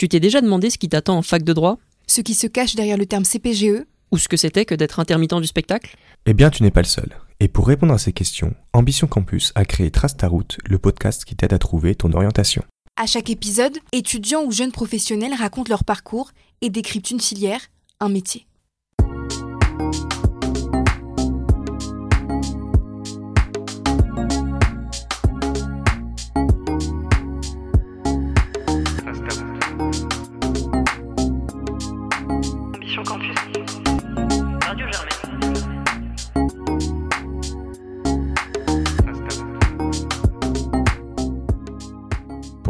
Tu 0.00 0.08
t'es 0.08 0.18
déjà 0.18 0.40
demandé 0.40 0.70
ce 0.70 0.78
qui 0.78 0.88
t'attend 0.88 1.18
en 1.18 1.20
fac 1.20 1.42
de 1.42 1.52
droit? 1.52 1.76
Ce 2.06 2.22
qui 2.22 2.32
se 2.32 2.46
cache 2.46 2.74
derrière 2.74 2.96
le 2.96 3.04
terme 3.04 3.24
CPGE 3.26 3.84
Ou 4.12 4.16
ce 4.16 4.28
que 4.28 4.38
c'était 4.38 4.64
que 4.64 4.74
d'être 4.74 4.98
intermittent 4.98 5.34
du 5.42 5.46
spectacle? 5.46 5.94
Eh 6.24 6.32
bien, 6.32 6.48
tu 6.48 6.62
n'es 6.62 6.70
pas 6.70 6.80
le 6.80 6.86
seul. 6.86 7.18
Et 7.38 7.48
pour 7.48 7.66
répondre 7.66 7.92
à 7.92 7.98
ces 7.98 8.14
questions, 8.14 8.54
Ambition 8.72 9.06
Campus 9.06 9.52
a 9.56 9.66
créé 9.66 9.90
Trace 9.90 10.16
ta 10.16 10.26
route, 10.26 10.56
le 10.64 10.78
podcast 10.78 11.26
qui 11.26 11.36
t'aide 11.36 11.52
à 11.52 11.58
trouver 11.58 11.94
ton 11.94 12.14
orientation. 12.14 12.64
À 12.96 13.04
chaque 13.04 13.28
épisode, 13.28 13.76
étudiants 13.92 14.42
ou 14.42 14.52
jeunes 14.52 14.72
professionnels 14.72 15.34
racontent 15.34 15.68
leur 15.68 15.84
parcours 15.84 16.30
et 16.62 16.70
décryptent 16.70 17.10
une 17.10 17.20
filière, 17.20 17.60
un 18.00 18.08
métier. 18.08 18.46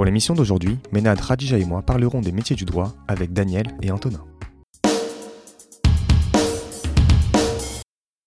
Pour 0.00 0.06
l'émission 0.06 0.32
d'aujourd'hui, 0.32 0.78
Ménade, 0.92 1.20
Radija 1.20 1.58
et 1.58 1.64
moi 1.66 1.82
parlerons 1.82 2.22
des 2.22 2.32
métiers 2.32 2.56
du 2.56 2.64
droit 2.64 2.94
avec 3.06 3.34
Daniel 3.34 3.66
et 3.82 3.90
Antonin. 3.90 4.24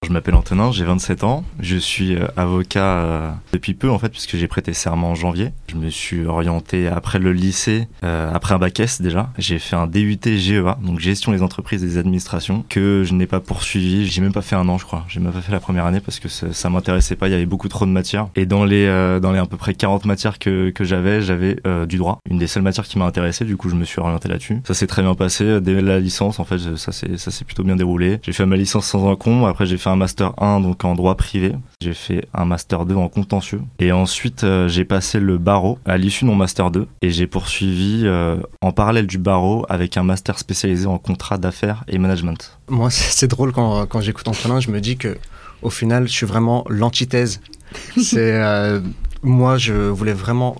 Je 0.03 0.11
m'appelle 0.11 0.35
Antonin, 0.35 0.71
j'ai 0.71 0.83
27 0.83 1.23
ans. 1.23 1.45
Je 1.61 1.77
suis 1.77 2.15
euh, 2.15 2.27
avocat 2.35 2.97
euh, 2.97 3.31
depuis 3.53 3.73
peu 3.73 3.89
en 3.89 3.97
fait 3.97 4.09
puisque 4.09 4.35
j'ai 4.35 4.47
prêté 4.47 4.73
serment 4.73 5.11
en 5.11 5.15
janvier. 5.15 5.51
Je 5.69 5.75
me 5.75 5.89
suis 5.89 6.25
orienté 6.25 6.87
après 6.87 7.19
le 7.19 7.31
lycée, 7.31 7.87
euh, 8.03 8.29
après 8.33 8.53
un 8.53 8.59
bac 8.59 8.77
S 8.81 9.01
déjà. 9.01 9.29
J'ai 9.37 9.59
fait 9.59 9.77
un 9.77 9.87
DUT 9.87 10.19
GEA, 10.25 10.77
donc 10.81 10.99
gestion 10.99 11.31
des 11.31 11.41
entreprises 11.41 11.83
et 11.83 11.87
des 11.87 11.97
administrations, 11.97 12.65
que 12.67 13.03
je 13.05 13.13
n'ai 13.13 13.27
pas 13.27 13.39
poursuivi. 13.39 14.05
J'ai 14.05 14.21
même 14.21 14.33
pas 14.33 14.41
fait 14.41 14.57
un 14.57 14.67
an 14.67 14.77
je 14.77 14.85
crois. 14.85 15.05
J'ai 15.07 15.21
même 15.21 15.31
pas 15.31 15.41
fait 15.41 15.53
la 15.53 15.61
première 15.61 15.85
année 15.85 16.01
parce 16.01 16.19
que 16.19 16.27
ça, 16.27 16.51
ça 16.51 16.69
m'intéressait 16.69 17.15
pas. 17.15 17.29
Il 17.29 17.31
y 17.31 17.35
avait 17.35 17.45
beaucoup 17.45 17.69
trop 17.69 17.85
de 17.85 17.91
matières. 17.91 18.27
Et 18.35 18.45
dans 18.45 18.65
les 18.65 18.85
euh, 18.85 19.21
dans 19.21 19.31
les 19.31 19.39
à 19.39 19.45
peu 19.45 19.57
près 19.57 19.73
40 19.73 20.05
matières 20.05 20.37
que, 20.37 20.69
que 20.71 20.83
j'avais, 20.83 21.21
j'avais 21.21 21.55
euh, 21.65 21.85
du 21.85 21.97
droit. 21.97 22.19
Une 22.29 22.39
des 22.39 22.47
seules 22.47 22.63
matières 22.63 22.85
qui 22.85 22.99
m'a 22.99 23.05
intéressé. 23.05 23.45
Du 23.45 23.55
coup, 23.55 23.69
je 23.69 23.75
me 23.75 23.85
suis 23.85 24.01
orienté 24.01 24.27
là-dessus. 24.27 24.61
Ça 24.67 24.73
s'est 24.73 24.87
très 24.87 25.01
bien 25.01 25.15
passé. 25.15 25.61
Dès 25.61 25.81
la 25.81 26.01
licence, 26.01 26.39
en 26.39 26.43
fait, 26.43 26.57
ça 26.75 26.91
s'est 26.91 27.17
ça 27.17 27.31
s'est 27.31 27.45
plutôt 27.45 27.63
bien 27.63 27.77
déroulé. 27.77 28.19
J'ai 28.23 28.33
fait 28.33 28.45
ma 28.45 28.57
licence 28.57 28.87
sans 28.87 29.05
encombre. 29.05 29.47
Après, 29.47 29.65
j'ai 29.65 29.77
fait 29.77 29.92
master 29.95 30.33
1 30.41 30.59
donc 30.59 30.83
en 30.85 30.95
droit 30.95 31.15
privé. 31.15 31.55
J'ai 31.81 31.93
fait 31.93 32.27
un 32.33 32.45
master 32.45 32.85
2 32.85 32.95
en 32.95 33.09
contentieux. 33.09 33.61
Et 33.79 33.91
ensuite, 33.91 34.43
euh, 34.43 34.67
j'ai 34.67 34.85
passé 34.85 35.19
le 35.19 35.37
barreau 35.37 35.79
à 35.85 35.97
l'issue 35.97 36.25
de 36.25 36.29
mon 36.29 36.35
master 36.35 36.71
2 36.71 36.87
et 37.01 37.09
j'ai 37.09 37.27
poursuivi 37.27 38.03
euh, 38.05 38.37
en 38.61 38.71
parallèle 38.71 39.07
du 39.07 39.17
barreau 39.17 39.65
avec 39.69 39.97
un 39.97 40.03
master 40.03 40.39
spécialisé 40.39 40.87
en 40.87 40.97
contrat 40.97 41.37
d'affaires 41.37 41.83
et 41.87 41.97
management. 41.97 42.57
Moi, 42.69 42.89
c'est 42.89 43.11
c'est 43.23 43.27
drôle 43.27 43.53
quand, 43.53 43.85
quand 43.85 44.01
j'écoute 44.01 44.27
Antonin, 44.27 44.59
je 44.59 44.69
me 44.69 44.81
dis 44.81 44.97
que 44.97 45.17
au 45.61 45.69
final, 45.69 46.07
je 46.07 46.11
suis 46.11 46.25
vraiment 46.25 46.65
l'antithèse. 46.69 47.39
C'est 47.97 48.33
euh, 48.33 48.81
moi, 49.23 49.57
je 49.57 49.73
voulais 49.73 50.13
vraiment 50.13 50.55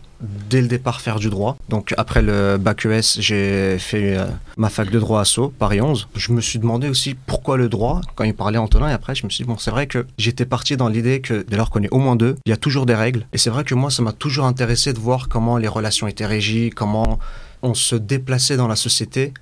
dès 0.50 0.61
le 0.61 0.67
départ 0.67 1.02
faire 1.02 1.19
du 1.19 1.30
droit. 1.30 1.58
Donc 1.69 1.94
après 1.97 2.22
le 2.22 2.58
bac 2.58 2.86
ES, 2.86 3.20
j'ai 3.20 3.78
fait 3.78 4.17
euh, 4.17 4.25
ma 4.58 4.70
fac 4.70 4.89
de 4.89 4.97
droit 5.00 5.20
à 5.22 5.25
Sceaux, 5.25 5.50
Paris 5.59 5.81
11. 5.81 6.08
Je 6.16 6.31
me 6.31 6.39
suis 6.39 6.59
demandé 6.59 6.88
aussi 6.88 7.14
pourquoi 7.14 7.58
le 7.58 7.67
droit 7.67 8.00
quand 8.16 8.23
il 8.23 8.33
parlait 8.33 8.58
Antonin 8.58 8.88
et 8.89 8.94
après 8.94 9.16
je 9.16 9.25
me 9.25 9.30
suis 9.30 9.44
dit 9.44 9.47
bon, 9.50 9.58
c'est 9.58 9.72
vrai 9.72 9.88
que 9.88 10.05
j'étais 10.17 10.45
parti 10.45 10.78
dans 10.78 10.88
l'idée 10.88 11.20
que 11.20 11.45
dès 11.47 11.58
lors 11.58 11.70
qu'on 11.70 11.83
est 11.83 11.89
au 11.92 11.97
moins 12.00 12.16
deux, 12.16 12.38
il 12.45 12.52
y 12.52 12.53
a 12.53 12.58
toujours 12.58 12.86
des 12.86 12.95
règles 12.95 13.25
et 13.33 13.38
c'est 13.38 13.50
vrai 13.50 13.66
que 13.66 13.75
moi 13.75 13.92
ça 13.92 14.02
m'a 14.02 14.14
toujours 14.14 14.45
intéressé 14.45 14.94
de 14.94 15.00
voir 15.00 15.27
comment 15.27 15.58
les 15.58 15.67
relations 15.67 16.08
étaient 16.08 16.25
régies, 16.25 16.70
comment 16.70 17.20
on 17.64 17.73
se 17.73 17.95
déplaçait 17.98 18.55
dans 18.55 18.67
la 18.70 18.77
société 18.77 19.33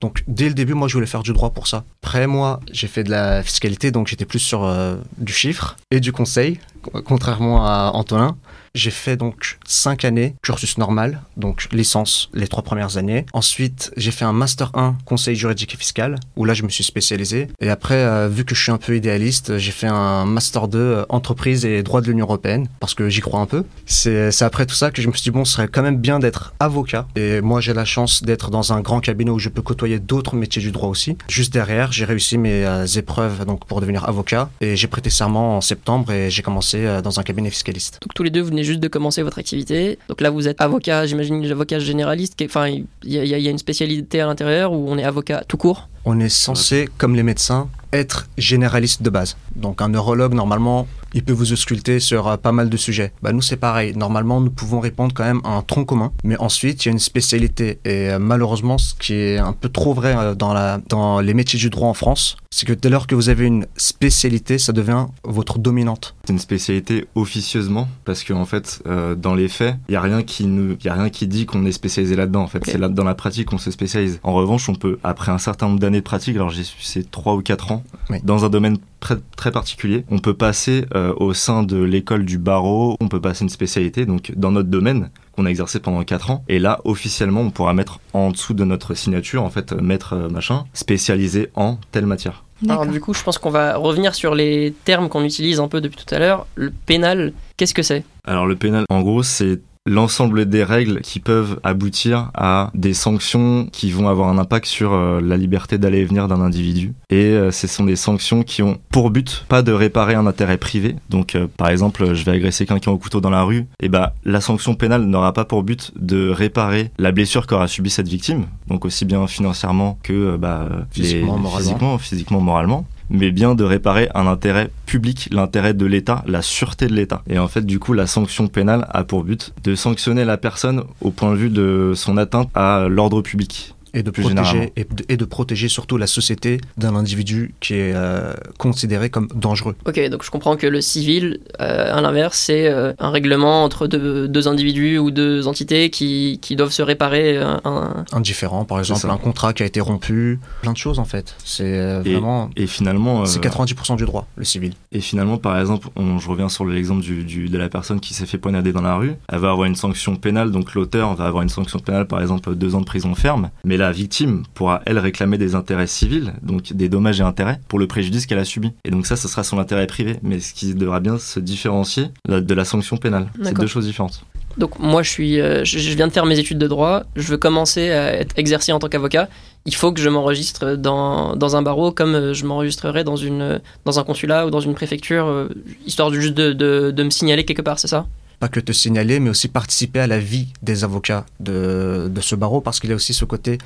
donc 0.00 0.24
dès 0.26 0.48
le 0.48 0.54
début, 0.54 0.72
moi, 0.72 0.88
je 0.88 0.94
voulais 0.94 1.04
faire 1.06 1.22
du 1.22 1.34
droit 1.34 1.50
pour 1.50 1.66
ça. 1.66 1.84
Après, 2.02 2.26
moi, 2.26 2.60
j'ai 2.72 2.86
fait 2.86 3.04
de 3.04 3.10
la 3.10 3.42
fiscalité, 3.42 3.90
donc 3.90 4.06
j'étais 4.08 4.24
plus 4.24 4.38
sur 4.38 4.64
euh, 4.64 4.96
du 5.18 5.30
chiffre 5.34 5.76
et 5.90 6.00
du 6.00 6.10
conseil, 6.10 6.58
co- 6.80 7.02
contrairement 7.02 7.66
à 7.66 7.90
Antonin. 7.92 8.34
J'ai 8.74 8.92
fait 8.92 9.16
donc 9.16 9.58
cinq 9.66 10.04
années 10.04 10.36
cursus 10.42 10.78
normal, 10.78 11.22
donc 11.36 11.68
licence 11.72 12.30
les 12.34 12.46
trois 12.46 12.62
premières 12.62 12.98
années. 12.98 13.26
Ensuite, 13.32 13.90
j'ai 13.96 14.12
fait 14.12 14.24
un 14.24 14.32
master 14.32 14.70
1 14.74 14.96
conseil 15.04 15.34
juridique 15.34 15.74
et 15.74 15.76
fiscal, 15.76 16.20
où 16.36 16.44
là, 16.44 16.54
je 16.54 16.62
me 16.62 16.68
suis 16.68 16.84
spécialisé. 16.84 17.48
Et 17.60 17.68
après, 17.68 17.96
euh, 17.96 18.28
vu 18.28 18.44
que 18.44 18.54
je 18.54 18.62
suis 18.62 18.70
un 18.70 18.78
peu 18.78 18.96
idéaliste, 18.96 19.58
j'ai 19.58 19.72
fait 19.72 19.88
un 19.88 20.24
master 20.24 20.68
2 20.68 20.78
euh, 20.78 21.04
entreprise 21.08 21.64
et 21.64 21.82
droit 21.82 22.00
de 22.00 22.06
l'Union 22.06 22.26
européenne, 22.26 22.68
parce 22.78 22.94
que 22.94 23.08
j'y 23.08 23.20
crois 23.20 23.40
un 23.40 23.46
peu. 23.46 23.64
C'est 23.86 24.42
après 24.42 24.66
tout 24.66 24.74
ça 24.74 24.92
que 24.92 25.02
je 25.02 25.08
me 25.08 25.12
suis 25.14 25.22
dit, 25.22 25.30
bon, 25.32 25.44
ce 25.44 25.54
serait 25.54 25.66
quand 25.66 25.82
même 25.82 25.98
bien 25.98 26.20
d'être 26.20 26.54
avocat. 26.60 27.08
Et 27.16 27.40
moi, 27.40 27.60
j'ai 27.60 27.74
la 27.74 27.84
chance 27.84 28.22
d'être 28.22 28.50
dans 28.50 28.72
un 28.72 28.80
grand 28.82 29.00
cabinet 29.00 29.32
où 29.32 29.40
je 29.40 29.48
peux 29.48 29.62
côtoyer 29.62 29.98
d'autres 29.98 30.36
métiers 30.36 30.62
du 30.62 30.70
droit 30.70 30.88
aussi. 30.88 31.16
Juste 31.28 31.52
derrière, 31.52 31.90
j'ai 31.90 32.04
réussi 32.04 32.38
mes 32.38 32.64
euh, 32.64 32.86
épreuves 32.86 33.44
donc 33.46 33.64
pour 33.64 33.80
devenir 33.80 34.08
avocat. 34.08 34.48
Et 34.60 34.76
j'ai 34.76 34.86
prêté 34.86 35.10
serment 35.10 35.56
en 35.56 35.60
septembre 35.60 36.12
et 36.12 36.30
j'ai 36.30 36.42
commencé 36.42 37.00
dans 37.02 37.18
un 37.18 37.24
cabinet 37.24 37.50
fiscaliste. 37.50 37.98
Donc 38.00 38.14
tous 38.14 38.22
les 38.22 38.30
deux, 38.30 38.42
vous 38.42 38.50
venez 38.50 38.59
juste 38.64 38.80
de 38.80 38.88
commencer 38.88 39.22
votre 39.22 39.38
activité. 39.38 39.98
Donc 40.08 40.20
là, 40.20 40.30
vous 40.30 40.48
êtes 40.48 40.60
avocat, 40.60 41.06
j'imagine, 41.06 41.44
avocat 41.50 41.78
généraliste. 41.78 42.40
Enfin, 42.44 42.68
il 42.68 42.84
y 43.02 43.48
a 43.48 43.50
une 43.50 43.58
spécialité 43.58 44.20
à 44.20 44.26
l'intérieur 44.26 44.72
où 44.72 44.86
on 44.88 44.98
est 44.98 45.04
avocat 45.04 45.44
tout 45.46 45.56
court? 45.56 45.88
On 46.04 46.18
est 46.18 46.30
censé, 46.30 46.88
comme 46.96 47.14
les 47.14 47.22
médecins, 47.22 47.68
être 47.92 48.28
généraliste 48.38 49.02
de 49.02 49.10
base. 49.10 49.36
Donc 49.56 49.82
un 49.82 49.88
neurologue, 49.88 50.34
normalement, 50.34 50.86
il 51.14 51.22
peut 51.24 51.32
vous 51.32 51.52
ausculter 51.52 52.00
sur 52.00 52.28
euh, 52.28 52.36
pas 52.36 52.52
mal 52.52 52.68
de 52.70 52.76
sujets. 52.76 53.12
Bah, 53.22 53.32
nous, 53.32 53.42
c'est 53.42 53.56
pareil. 53.56 53.94
Normalement, 53.96 54.40
nous 54.40 54.50
pouvons 54.50 54.80
répondre 54.80 55.12
quand 55.14 55.24
même 55.24 55.40
à 55.44 55.50
un 55.56 55.62
tronc 55.62 55.84
commun. 55.84 56.12
Mais 56.24 56.36
ensuite, 56.38 56.84
il 56.84 56.88
y 56.88 56.90
a 56.90 56.92
une 56.92 56.98
spécialité. 56.98 57.78
Et 57.84 58.10
euh, 58.10 58.18
malheureusement, 58.18 58.78
ce 58.78 58.94
qui 58.94 59.14
est 59.14 59.38
un 59.38 59.52
peu 59.52 59.68
trop 59.68 59.94
vrai 59.94 60.14
euh, 60.16 60.34
dans, 60.34 60.52
la, 60.52 60.80
dans 60.88 61.20
les 61.20 61.34
métiers 61.34 61.58
du 61.58 61.70
droit 61.70 61.88
en 61.88 61.94
France, 61.94 62.36
c'est 62.52 62.66
que 62.66 62.72
dès 62.72 62.88
lors 62.88 63.06
que 63.06 63.14
vous 63.14 63.28
avez 63.28 63.46
une 63.46 63.66
spécialité, 63.76 64.58
ça 64.58 64.72
devient 64.72 65.06
votre 65.24 65.58
dominante. 65.58 66.14
C'est 66.24 66.32
une 66.32 66.38
spécialité 66.38 67.06
officieusement 67.14 67.88
parce 68.04 68.24
qu'en 68.24 68.40
en 68.40 68.44
fait, 68.44 68.82
euh, 68.86 69.14
dans 69.14 69.34
les 69.34 69.48
faits, 69.48 69.76
il 69.88 69.92
y 69.92 69.96
a 69.96 70.00
rien 70.00 70.22
qui 70.22 70.46
nous, 70.46 70.76
il 70.80 70.84
y 70.84 70.88
a 70.88 70.94
rien 70.94 71.10
qui 71.10 71.26
dit 71.26 71.46
qu'on 71.46 71.64
est 71.64 71.72
spécialisé 71.72 72.16
là-dedans. 72.16 72.42
En 72.42 72.46
fait, 72.48 72.64
c'est 72.64 72.78
là 72.78 72.88
dans 72.88 73.04
la 73.04 73.14
pratique 73.14 73.48
qu'on 73.48 73.58
se 73.58 73.70
spécialise. 73.70 74.18
En 74.22 74.32
revanche, 74.32 74.68
on 74.68 74.74
peut 74.74 74.98
après 75.04 75.30
un 75.30 75.38
certain 75.38 75.66
nombre 75.68 75.78
d'années 75.80 75.98
de 76.00 76.04
pratique, 76.04 76.34
alors 76.36 76.50
j'ai 76.50 76.64
c'est 76.80 77.08
trois 77.10 77.34
ou 77.34 77.42
quatre 77.42 77.72
ans, 77.72 77.82
Oui. 78.10 78.18
dans 78.24 78.44
un 78.44 78.48
domaine 78.48 78.78
très, 79.00 79.16
très 79.36 79.50
particulier, 79.50 80.04
on 80.10 80.18
peut 80.18 80.34
passer 80.34 80.84
euh, 80.94 81.12
au 81.16 81.34
sein 81.34 81.62
de 81.62 81.82
l'école 81.82 82.24
du 82.24 82.38
barreau, 82.38 82.96
on 83.00 83.08
peut 83.08 83.20
passer 83.20 83.42
une 83.42 83.48
spécialité 83.48 84.06
donc 84.06 84.32
dans 84.36 84.52
notre 84.52 84.68
domaine 84.68 85.10
qu'on 85.32 85.46
a 85.46 85.50
exercé 85.50 85.80
pendant 85.80 86.04
quatre 86.04 86.30
ans. 86.30 86.44
Et 86.48 86.58
là, 86.58 86.80
officiellement, 86.84 87.40
on 87.40 87.50
pourra 87.50 87.74
mettre 87.74 87.98
en 88.12 88.30
dessous 88.30 88.54
de 88.54 88.64
notre 88.64 88.94
signature, 88.94 89.42
en 89.42 89.50
fait, 89.50 89.72
euh, 89.72 89.80
maître 89.80 90.14
euh, 90.14 90.28
machin, 90.28 90.64
spécialisé 90.74 91.50
en 91.54 91.78
telle 91.90 92.06
matière. 92.06 92.44
Alors 92.68 92.84
du 92.84 93.00
coup, 93.00 93.14
je 93.14 93.22
pense 93.22 93.38
qu'on 93.38 93.50
va 93.50 93.76
revenir 93.76 94.14
sur 94.14 94.34
les 94.34 94.74
termes 94.84 95.08
qu'on 95.08 95.24
utilise 95.24 95.60
un 95.60 95.68
peu 95.68 95.80
depuis 95.80 95.96
tout 96.04 96.14
à 96.14 96.18
l'heure. 96.18 96.46
Le 96.56 96.70
pénal, 96.70 97.32
qu'est-ce 97.56 97.72
que 97.72 97.82
c'est? 97.82 98.04
Alors 98.24 98.46
le 98.46 98.54
pénal, 98.54 98.84
en 98.90 99.00
gros, 99.00 99.22
c'est 99.22 99.60
l'ensemble 99.86 100.46
des 100.46 100.62
règles 100.62 101.00
qui 101.00 101.20
peuvent 101.20 101.58
aboutir 101.64 102.30
à 102.34 102.70
des 102.74 102.92
sanctions 102.94 103.66
qui 103.72 103.90
vont 103.90 104.08
avoir 104.08 104.28
un 104.28 104.38
impact 104.38 104.66
sur 104.66 104.92
euh, 104.92 105.20
la 105.22 105.36
liberté 105.36 105.78
d'aller 105.78 105.98
et 105.98 106.04
venir 106.04 106.28
d'un 106.28 106.40
individu. 106.40 106.92
Et 107.08 107.16
euh, 107.32 107.50
ce 107.50 107.66
sont 107.66 107.84
des 107.84 107.96
sanctions 107.96 108.42
qui 108.42 108.62
ont 108.62 108.78
pour 108.90 109.10
but 109.10 109.44
pas 109.48 109.62
de 109.62 109.72
réparer 109.72 110.14
un 110.14 110.26
intérêt 110.26 110.58
privé. 110.58 110.96
Donc 111.08 111.34
euh, 111.34 111.46
par 111.56 111.68
exemple, 111.70 112.14
je 112.14 112.24
vais 112.24 112.32
agresser 112.32 112.66
quelqu'un 112.66 112.90
au 112.90 112.98
couteau 112.98 113.20
dans 113.20 113.30
la 113.30 113.42
rue, 113.42 113.66
et 113.82 113.88
bah 113.88 114.14
la 114.24 114.40
sanction 114.40 114.74
pénale 114.74 115.04
n'aura 115.04 115.32
pas 115.32 115.44
pour 115.44 115.62
but 115.62 115.92
de 115.96 116.28
réparer 116.28 116.90
la 116.98 117.10
blessure 117.12 117.46
qu'aura 117.46 117.66
subi 117.68 117.90
cette 117.90 118.08
victime, 118.08 118.44
donc 118.68 118.84
aussi 118.84 119.04
bien 119.04 119.26
financièrement 119.26 119.98
que 120.02 120.36
bah, 120.36 120.68
Physiquement, 120.90 121.36
les- 121.36 121.40
moralement. 121.42 121.58
physiquement, 121.58 121.98
physiquement, 121.98 122.40
moralement 122.40 122.86
mais 123.10 123.30
bien 123.30 123.54
de 123.54 123.64
réparer 123.64 124.08
un 124.14 124.26
intérêt 124.26 124.70
public, 124.86 125.28
l'intérêt 125.32 125.74
de 125.74 125.86
l'État, 125.86 126.24
la 126.26 126.42
sûreté 126.42 126.86
de 126.86 126.94
l'État. 126.94 127.22
Et 127.28 127.38
en 127.38 127.48
fait, 127.48 127.66
du 127.66 127.78
coup, 127.78 127.92
la 127.92 128.06
sanction 128.06 128.48
pénale 128.48 128.86
a 128.90 129.04
pour 129.04 129.24
but 129.24 129.52
de 129.64 129.74
sanctionner 129.74 130.24
la 130.24 130.36
personne 130.36 130.84
au 131.00 131.10
point 131.10 131.32
de 131.32 131.36
vue 131.36 131.50
de 131.50 131.92
son 131.94 132.16
atteinte 132.16 132.48
à 132.54 132.86
l'ordre 132.88 133.20
public. 133.22 133.74
Et 133.94 134.02
de, 134.02 134.10
protéger, 134.10 134.72
et, 134.76 134.84
de, 134.84 135.04
et 135.08 135.16
de 135.16 135.24
protéger 135.24 135.68
surtout 135.68 135.96
la 135.96 136.06
société 136.06 136.60
d'un 136.76 136.94
individu 136.94 137.54
qui 137.60 137.74
est 137.74 137.92
euh, 137.94 138.32
considéré 138.58 139.10
comme 139.10 139.28
dangereux. 139.34 139.74
Ok, 139.86 140.00
donc 140.08 140.22
je 140.24 140.30
comprends 140.30 140.56
que 140.56 140.66
le 140.66 140.80
civil, 140.80 141.40
euh, 141.60 141.96
à 141.96 142.00
l'inverse, 142.00 142.38
c'est 142.38 142.68
euh, 142.68 142.92
un 142.98 143.10
règlement 143.10 143.64
entre 143.64 143.86
deux, 143.86 144.28
deux 144.28 144.48
individus 144.48 144.98
ou 144.98 145.10
deux 145.10 145.46
entités 145.48 145.90
qui, 145.90 146.38
qui 146.42 146.56
doivent 146.56 146.70
se 146.72 146.82
réparer 146.82 147.36
un, 147.38 147.60
un- 147.64 148.04
indifférent, 148.12 148.64
par 148.64 148.78
exemple 148.78 149.08
un 149.10 149.16
contrat 149.16 149.52
qui 149.52 149.62
a 149.62 149.66
été 149.66 149.80
rompu, 149.80 150.38
plein 150.62 150.72
de 150.72 150.76
choses 150.76 150.98
en 150.98 151.04
fait. 151.04 151.34
C'est 151.44 151.64
euh, 151.78 152.02
Et- 152.04 152.12
vraiment... 152.12 152.50
Et 152.56 152.66
finalement, 152.66 153.22
euh, 153.22 153.24
C'est 153.26 153.40
90% 153.42 153.96
du 153.96 154.04
droit, 154.04 154.26
le 154.36 154.44
civil. 154.44 154.72
et 154.92 155.00
finalement, 155.00 155.36
par 155.38 155.58
exemple, 155.58 155.88
on, 155.96 156.18
je 156.18 156.28
reviens 156.28 156.48
sur 156.48 156.64
l'exemple 156.64 157.02
du, 157.02 157.24
du- 157.24 157.48
de 157.48 157.58
la 157.58 157.68
personne 157.68 158.00
qui 158.00 158.14
s'est 158.14 158.26
fait 158.26 158.38
poignarder 158.38 158.72
dans 158.72 158.82
la 158.82 158.96
rue. 158.96 159.14
Elle 159.28 159.38
va 159.38 159.50
avoir 159.50 159.66
une 159.66 159.74
sanction 159.76 160.16
pénale, 160.16 160.50
donc 160.50 160.74
l'auteur 160.74 161.14
va 161.14 161.26
avoir 161.26 161.42
une 161.42 161.48
sanction 161.48 161.78
pénale, 161.78 162.06
par 162.06 162.20
exemple, 162.20 162.54
deux 162.54 162.74
ans 162.74 162.80
de 162.80 162.86
prison 162.86 163.14
ferme. 163.14 163.50
Mais 163.64 163.76
la 163.80 163.92
victime 163.92 164.44
pourra, 164.54 164.82
elle, 164.86 164.98
réclamer 164.98 165.38
des 165.38 165.54
intérêts 165.54 165.86
civils, 165.86 166.32
donc 166.42 166.72
des 166.72 166.88
dommages 166.88 167.20
et 167.20 167.24
intérêts, 167.24 167.60
pour 167.68 167.78
le 167.78 167.86
préjudice 167.86 168.26
qu'elle 168.26 168.38
a 168.38 168.44
subi. 168.44 168.72
Et 168.84 168.90
donc 168.90 169.06
ça, 169.06 169.16
ce 169.16 169.28
sera 169.28 169.42
son 169.42 169.58
intérêt 169.58 169.86
privé. 169.86 170.18
Mais 170.22 170.40
ce 170.40 170.54
qui 170.54 170.74
devra 170.74 171.00
bien 171.00 171.18
se 171.18 171.40
différencier 171.40 172.08
de 172.28 172.54
la 172.54 172.64
sanction 172.64 172.96
pénale. 172.96 173.28
C'est 173.42 173.56
deux 173.56 173.66
choses 173.66 173.86
différentes. 173.86 174.24
Donc 174.58 174.78
moi, 174.78 175.02
je, 175.02 175.10
suis, 175.10 175.40
euh, 175.40 175.64
je, 175.64 175.94
viens 175.94 176.08
de 176.08 176.12
faire 176.12 176.26
mes 176.26 176.38
études 176.38 176.58
de 176.58 176.66
droit, 176.66 177.04
je 177.14 177.28
veux 177.28 177.36
commencer 177.36 177.90
à 177.90 178.14
être 178.14 178.36
exercer 178.36 178.72
en 178.72 178.78
tant 178.78 178.88
qu'avocat. 178.88 179.28
Il 179.64 179.74
faut 179.74 179.92
que 179.92 180.00
je 180.00 180.08
m'enregistre 180.08 180.74
dans, 180.74 181.36
dans 181.36 181.56
un 181.56 181.62
barreau 181.62 181.92
comme 181.92 182.14
euh, 182.14 182.34
je 182.34 182.44
m'enregistrerais 182.46 183.04
dans, 183.04 183.16
une, 183.16 183.60
dans 183.84 183.98
un 184.00 184.04
consulat 184.04 184.46
ou 184.46 184.50
dans 184.50 184.60
une 184.60 184.74
préfecture, 184.74 185.26
euh, 185.26 185.48
histoire 185.86 186.12
juste 186.12 186.34
de, 186.34 186.52
de, 186.52 186.90
de 186.90 187.02
me 187.02 187.10
signaler 187.10 187.44
quelque 187.44 187.62
part, 187.62 187.78
c'est 187.78 187.88
ça? 187.88 188.06
Pas 188.40 188.48
que 188.48 188.58
te 188.60 188.72
signaler, 188.72 189.20
mais 189.20 189.30
aussi 189.30 189.48
participer 189.48 190.00
à 190.00 190.06
la 190.06 190.18
vie 190.18 190.48
des 190.62 190.82
avocats 190.82 191.26
de, 191.38 192.10
de 192.10 192.20
ce 192.20 192.34
barreau, 192.34 192.60
parce 192.60 192.80
qu'il 192.80 192.90
y 192.90 192.92
a 192.92 192.96
aussi 192.96 193.14
ce 193.14 193.24
côté 193.24 193.58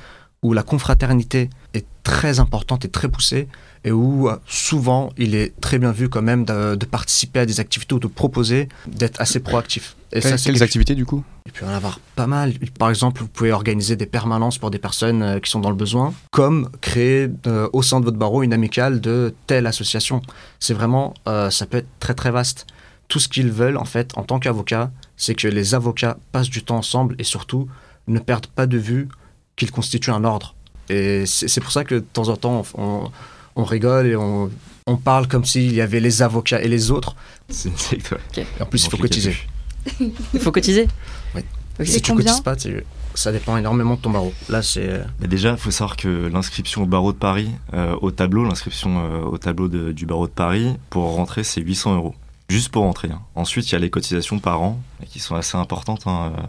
où 0.43 0.53
la 0.53 0.63
confraternité 0.63 1.49
est 1.73 1.85
très 2.03 2.39
importante 2.39 2.85
et 2.85 2.89
très 2.89 3.07
poussée, 3.07 3.47
et 3.83 3.91
où 3.91 4.29
euh, 4.29 4.35
souvent 4.45 5.11
il 5.17 5.33
est 5.33 5.59
très 5.59 5.79
bien 5.79 5.91
vu 5.91 6.07
quand 6.09 6.21
même 6.21 6.45
de, 6.45 6.75
de 6.75 6.85
participer 6.85 7.39
à 7.39 7.45
des 7.45 7.59
activités 7.59 7.95
ou 7.95 7.99
de 7.99 8.07
proposer 8.07 8.69
d'être 8.85 9.19
assez 9.21 9.39
proactif. 9.39 9.95
Et 10.11 10.19
Quelles, 10.19 10.37
c'est 10.37 10.51
quelles 10.51 10.61
activités 10.61 10.93
du 10.93 11.05
coup? 11.05 11.23
Il 11.45 11.51
peut 11.51 11.65
y 11.65 11.69
en 11.69 11.73
avoir 11.73 11.99
pas 12.15 12.27
mal. 12.27 12.53
Par 12.77 12.89
exemple, 12.89 13.21
vous 13.21 13.27
pouvez 13.27 13.51
organiser 13.51 13.95
des 13.95 14.05
permanences 14.05 14.57
pour 14.57 14.71
des 14.71 14.77
personnes 14.77 15.23
euh, 15.23 15.39
qui 15.39 15.49
sont 15.49 15.59
dans 15.61 15.71
le 15.71 15.75
besoin, 15.75 16.13
comme 16.31 16.69
créer 16.81 17.29
euh, 17.47 17.69
au 17.73 17.81
sein 17.81 17.99
de 18.01 18.05
votre 18.05 18.17
barreau 18.17 18.43
une 18.43 18.53
amicale 18.53 19.01
de 19.01 19.33
telle 19.47 19.67
association. 19.67 20.21
C'est 20.59 20.73
vraiment, 20.73 21.13
euh, 21.27 21.49
ça 21.49 21.65
peut 21.65 21.77
être 21.77 21.89
très 21.99 22.13
très 22.13 22.31
vaste. 22.31 22.67
Tout 23.07 23.19
ce 23.19 23.27
qu'ils 23.27 23.51
veulent 23.51 23.77
en 23.77 23.85
fait 23.85 24.11
en 24.17 24.23
tant 24.23 24.39
qu'avocat, 24.39 24.91
c'est 25.17 25.35
que 25.35 25.47
les 25.47 25.75
avocats 25.75 26.17
passent 26.31 26.49
du 26.49 26.63
temps 26.63 26.77
ensemble 26.77 27.15
et 27.19 27.23
surtout 27.23 27.67
ne 28.07 28.19
perdent 28.19 28.47
pas 28.47 28.65
de 28.67 28.77
vue 28.77 29.07
qu'ils 29.55 29.71
constituent 29.71 30.11
un 30.11 30.23
ordre. 30.23 30.55
Et 30.89 31.25
c'est 31.25 31.61
pour 31.61 31.71
ça 31.71 31.83
que 31.83 31.95
de 31.95 31.99
temps 31.99 32.29
en 32.29 32.35
temps 32.37 32.63
on, 32.77 32.83
on- 33.05 33.11
on 33.57 33.63
rigole 33.63 34.07
et 34.07 34.15
on, 34.17 34.51
on 34.85 34.97
parle 34.97 35.27
comme 35.29 35.45
s'il 35.45 35.73
y 35.73 35.79
avait 35.81 36.01
les 36.01 36.21
avocats 36.21 36.61
et 36.61 36.67
les 36.67 36.91
autres. 36.91 37.15
C'est 37.47 37.69
une 37.69 37.77
secte, 37.77 38.11
ouais. 38.11 38.45
Et 38.59 38.61
en 38.61 38.65
plus, 38.65 38.83
il 38.85 38.89
faut 38.89 38.97
cotiser. 38.97 39.35
Il 40.33 40.39
faut 40.41 40.51
cotiser 40.51 40.87
Oui. 41.33 41.41
Si 41.85 42.01
tu 42.01 42.13
cotises 42.13 42.41
pas, 42.41 42.55
tu- 42.57 42.83
ça 43.13 43.31
dépend 43.31 43.55
énormément 43.55 43.95
de 43.95 44.01
ton 44.01 44.09
barreau. 44.09 44.33
Là, 44.49 44.61
c'est 44.61 44.89
euh, 44.89 45.03
Mais 45.21 45.27
déjà, 45.29 45.51
il 45.51 45.57
faut 45.57 45.71
savoir 45.71 45.95
que 45.95 46.27
l'inscription 46.27 46.83
au 46.83 46.85
barreau 46.85 47.13
de 47.13 47.17
Paris, 47.17 47.49
euh, 47.73 47.95
au 48.01 48.11
tableau, 48.11 48.43
l'inscription 48.43 48.99
euh, 48.99 49.21
au 49.21 49.37
tableau 49.37 49.69
de- 49.69 49.93
du 49.93 50.05
barreau 50.05 50.27
de 50.27 50.33
Paris, 50.33 50.75
pour 50.89 51.15
rentrer, 51.15 51.45
c'est 51.45 51.61
800 51.61 51.95
euros. 51.95 52.13
Juste 52.49 52.69
pour 52.69 52.83
rentrer. 52.83 53.09
hein. 53.11 53.21
Ensuite, 53.35 53.69
il 53.69 53.73
y 53.73 53.75
a 53.75 53.79
les 53.79 53.89
cotisations 53.89 54.39
par 54.39 54.61
an, 54.61 54.79
qui 55.09 55.19
sont 55.19 55.35
assez 55.35 55.57
importantes. 55.57 56.03
hein, 56.05 56.33
euh. 56.37 56.41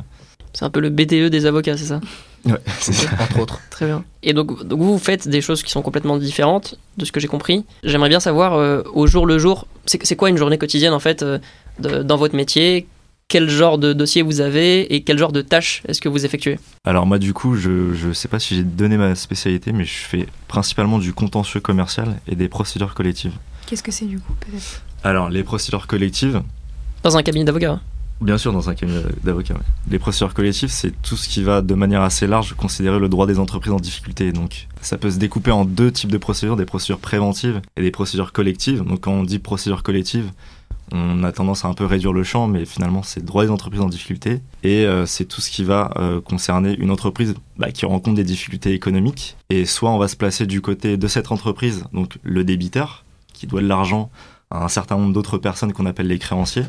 C'est 0.52 0.64
un 0.64 0.70
peu 0.70 0.80
le 0.80 0.90
BTE 0.90 1.28
des 1.30 1.46
avocats, 1.46 1.76
c'est 1.76 1.86
ça? 1.86 2.00
Ouais, 2.44 2.60
c'est 2.80 2.92
ça. 2.92 3.08
entre 3.20 3.40
autres. 3.40 3.60
Très 3.70 3.86
bien. 3.86 4.04
Et 4.22 4.32
donc, 4.32 4.62
donc 4.64 4.78
vous, 4.80 4.92
vous 4.92 4.98
faites 4.98 5.26
des 5.28 5.40
choses 5.40 5.62
qui 5.62 5.70
sont 5.70 5.82
complètement 5.82 6.16
différentes 6.18 6.76
de 6.96 7.04
ce 7.04 7.12
que 7.12 7.20
j'ai 7.20 7.28
compris. 7.28 7.64
J'aimerais 7.82 8.08
bien 8.08 8.20
savoir, 8.20 8.54
euh, 8.54 8.82
au 8.94 9.06
jour 9.06 9.26
le 9.26 9.38
jour, 9.38 9.66
c'est 9.86 10.04
c'est 10.06 10.16
quoi 10.16 10.28
une 10.30 10.36
journée 10.38 10.58
quotidienne 10.58 10.92
en 10.92 11.00
fait 11.00 11.22
euh, 11.22 11.38
de- 11.78 12.02
dans 12.02 12.16
votre 12.16 12.34
métier? 12.36 12.86
Quel 13.28 13.50
genre 13.50 13.76
de 13.78 13.92
dossier 13.92 14.22
vous 14.22 14.40
avez 14.40 14.94
et 14.94 15.02
quel 15.02 15.18
genre 15.18 15.32
de 15.32 15.42
tâches 15.42 15.82
est-ce 15.88 16.00
que 16.00 16.08
vous 16.08 16.24
effectuez? 16.24 16.60
Alors 16.84 17.06
moi, 17.06 17.18
du 17.18 17.32
coup, 17.34 17.56
je 17.56 17.92
je 17.92 18.12
sais 18.12 18.28
pas 18.28 18.38
si 18.38 18.54
j'ai 18.54 18.62
donné 18.62 18.96
ma 18.96 19.16
spécialité, 19.16 19.72
mais 19.72 19.84
je 19.84 20.04
fais 20.04 20.26
principalement 20.46 20.98
du 21.00 21.12
contentieux 21.12 21.58
commercial 21.60 22.14
et 22.28 22.36
des 22.36 22.48
procédures 22.48 22.94
collectives. 22.94 23.32
Qu'est-ce 23.66 23.82
que 23.82 23.90
c'est 23.90 24.04
du 24.04 24.20
coup 24.20 24.32
peut-être? 24.38 24.82
Alors, 25.04 25.28
les 25.28 25.44
procédures 25.44 25.86
collectives, 25.86 26.42
Dans 27.02 27.16
un 27.16 27.22
cabinet 27.22 27.44
d'avocat 27.44 27.72
hein 27.72 27.80
Bien 28.20 28.38
sûr, 28.38 28.52
dans 28.52 28.70
un 28.70 28.74
cabinet 28.74 29.02
d'avocat. 29.24 29.54
ouais. 29.54 29.60
Les 29.90 29.98
procédures 29.98 30.32
collectives, 30.32 30.70
c'est 30.70 30.90
tout 31.02 31.16
ce 31.16 31.28
qui 31.28 31.42
va 31.42 31.60
de 31.60 31.74
manière 31.74 32.00
assez 32.00 32.26
large 32.26 32.54
considérer 32.54 32.98
le 32.98 33.10
droit 33.10 33.26
des 33.26 33.38
entreprises 33.38 33.72
en 33.72 33.80
difficulté. 33.80 34.32
Donc, 34.32 34.68
ça 34.80 34.96
peut 34.96 35.10
se 35.10 35.18
découper 35.18 35.50
en 35.50 35.66
deux 35.66 35.92
types 35.92 36.10
de 36.10 36.16
procédures, 36.16 36.56
des 36.56 36.64
procédures 36.64 36.98
préventives 36.98 37.60
et 37.76 37.82
des 37.82 37.90
procédures 37.90 38.32
collectives. 38.32 38.82
Donc, 38.84 39.00
quand 39.00 39.12
on 39.12 39.22
dit 39.22 39.38
procédure 39.38 39.82
collective, 39.82 40.30
on 40.92 41.24
a 41.24 41.32
tendance 41.32 41.64
à 41.64 41.68
un 41.68 41.74
peu 41.74 41.84
réduire 41.84 42.12
le 42.12 42.22
champ, 42.22 42.46
mais 42.46 42.64
finalement, 42.64 43.02
c'est 43.02 43.20
le 43.20 43.26
droit 43.26 43.44
des 43.44 43.50
entreprises 43.50 43.82
en 43.82 43.88
difficulté. 43.88 44.40
Et 44.62 44.86
euh, 44.86 45.04
c'est 45.04 45.24
tout 45.26 45.42
ce 45.42 45.50
qui 45.50 45.64
va 45.64 45.90
euh, 45.96 46.20
concerner 46.20 46.74
une 46.78 46.90
entreprise 46.90 47.34
bah, 47.58 47.70
qui 47.70 47.84
rencontre 47.84 48.16
des 48.16 48.24
difficultés 48.24 48.72
économiques. 48.72 49.36
Et 49.50 49.66
soit 49.66 49.90
on 49.90 49.98
va 49.98 50.08
se 50.08 50.16
placer 50.16 50.46
du 50.46 50.62
côté 50.62 50.96
de 50.96 51.08
cette 51.08 51.32
entreprise, 51.32 51.84
donc 51.92 52.18
le 52.22 52.44
débiteur, 52.44 53.04
qui 53.34 53.46
doit 53.46 53.60
de 53.60 53.66
l'argent 53.66 54.10
un 54.50 54.68
certain 54.68 54.96
nombre 54.96 55.12
d'autres 55.12 55.38
personnes 55.38 55.72
qu'on 55.72 55.86
appelle 55.86 56.06
les 56.06 56.18
créanciers 56.18 56.64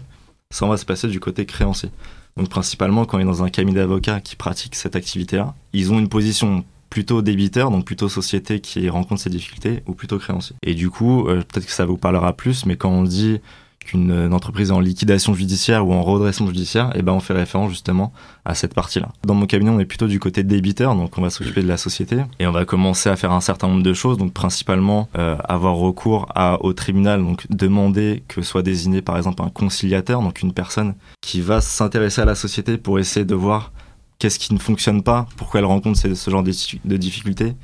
ça 0.50 0.66
va 0.66 0.78
se 0.78 0.86
passer 0.86 1.08
du 1.08 1.20
côté 1.20 1.46
créancier. 1.46 1.90
Donc 2.36 2.50
principalement 2.50 3.06
quand 3.06 3.18
on 3.18 3.22
est 3.22 3.26
dans 3.26 3.44
un 3.44 3.50
cabinet 3.50 3.80
d'avocats 3.80 4.22
qui 4.22 4.36
pratique 4.36 4.76
cette 4.76 4.96
activité-là, 4.96 5.54
ils 5.74 5.92
ont 5.92 6.00
une 6.00 6.10
position 6.10 6.64
plutôt 6.90 7.22
débiteur, 7.22 7.70
donc 7.70 7.86
plutôt 7.86 8.08
société 8.08 8.62
qui 8.62 8.88
rencontre 8.90 9.22
ces 9.22 9.30
difficultés, 9.30 9.84
ou 9.88 9.94
plutôt 9.94 10.18
créancier. 10.20 10.56
Et 10.64 10.74
du 10.74 10.90
coup, 10.90 11.28
euh, 11.28 11.38
peut-être 11.38 11.66
que 11.66 11.72
ça 11.72 11.86
vous 11.86 11.98
parlera 11.98 12.32
plus, 12.34 12.66
mais 12.66 12.78
quand 12.78 12.90
on 12.90 13.04
dit 13.04 13.42
qu'une 13.88 14.12
euh, 14.12 14.32
entreprise 14.32 14.72
en 14.72 14.80
liquidation 14.80 15.34
judiciaire 15.34 15.88
ou 15.88 15.94
en 15.94 16.04
redressement 16.04 16.48
judiciaire, 16.48 16.92
eh 16.96 17.02
ben 17.02 17.14
on 17.14 17.20
fait 17.20 17.34
référence 17.34 17.72
justement 17.72 18.14
à 18.46 18.54
cette 18.54 18.74
partie-là. 18.74 19.10
Dans 19.24 19.34
mon 19.34 19.46
cabinet, 19.46 19.72
on 19.72 19.80
est 19.80 19.86
plutôt 19.86 20.08
du 20.08 20.20
côté 20.20 20.44
débiteur, 20.44 20.96
donc 20.96 21.18
on 21.18 21.22
va 21.22 21.30
s'occuper 21.30 21.64
de 21.64 21.68
la 21.68 21.78
société 21.78 22.18
et 22.40 22.48
on 22.48 22.52
va 22.52 22.66
commencer 22.66 23.10
à 23.10 23.16
faire 23.16 23.32
un 23.32 23.42
certain 23.42 23.68
nombre 23.68 23.84
de 23.84 23.94
choses, 23.94 24.18
donc 24.18 24.34
principalement 24.34 25.10
euh, 25.18 25.38
avoir 25.46 25.76
recours 25.76 26.28
au 26.62 26.74
tribunal, 26.74 27.24
donc 27.24 27.46
demander 27.50 28.24
que 28.28 28.42
soit 28.42 28.62
désigné 28.62 29.02
par 29.02 29.18
exemple 29.18 29.42
un 29.42 29.50
conciliateur, 29.50 30.22
donc 30.22 30.42
une 30.42 30.54
personne 30.54 30.94
qui 31.22 31.42
va 31.42 31.62
s'intéresser 31.62 32.22
à 32.22 32.26
la 32.26 32.36
société 32.36 32.78
pour 32.78 33.00
essayer 33.00 33.26
de 33.26 33.36
voir 33.36 33.72
qu'est-ce 34.20 34.40
qui 34.40 34.54
ne 34.54 34.60
fonctionne 34.60 35.04
pas, 35.04 35.28
pourquoi 35.38 35.60
elle 35.62 35.66
rencontre 35.66 36.00
ce, 36.00 36.30
genre 36.30 36.44
de, 36.44 36.98
difficultés 36.98 37.56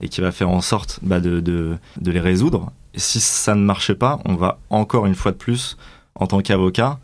et 0.00 0.08
qui 0.08 0.20
va 0.20 0.32
faire 0.32 0.50
en 0.50 0.60
sorte 0.60 1.00
bah, 1.02 1.20
de 1.20 1.78
les 2.02 2.20
résoudre. 2.20 2.72
Et 2.96 3.00
si 3.00 3.20
ça 3.20 3.54
ne 3.54 3.62
marchait 3.62 3.94
pas, 3.94 4.18
on 4.24 4.34
va 4.34 4.58
encore 4.70 5.06
une 5.06 5.14
fois 5.14 5.32
de 5.32 5.36
plus, 5.36 5.76
en 6.14 6.26
tant 6.26 6.40
qu'avocat, 6.40 6.98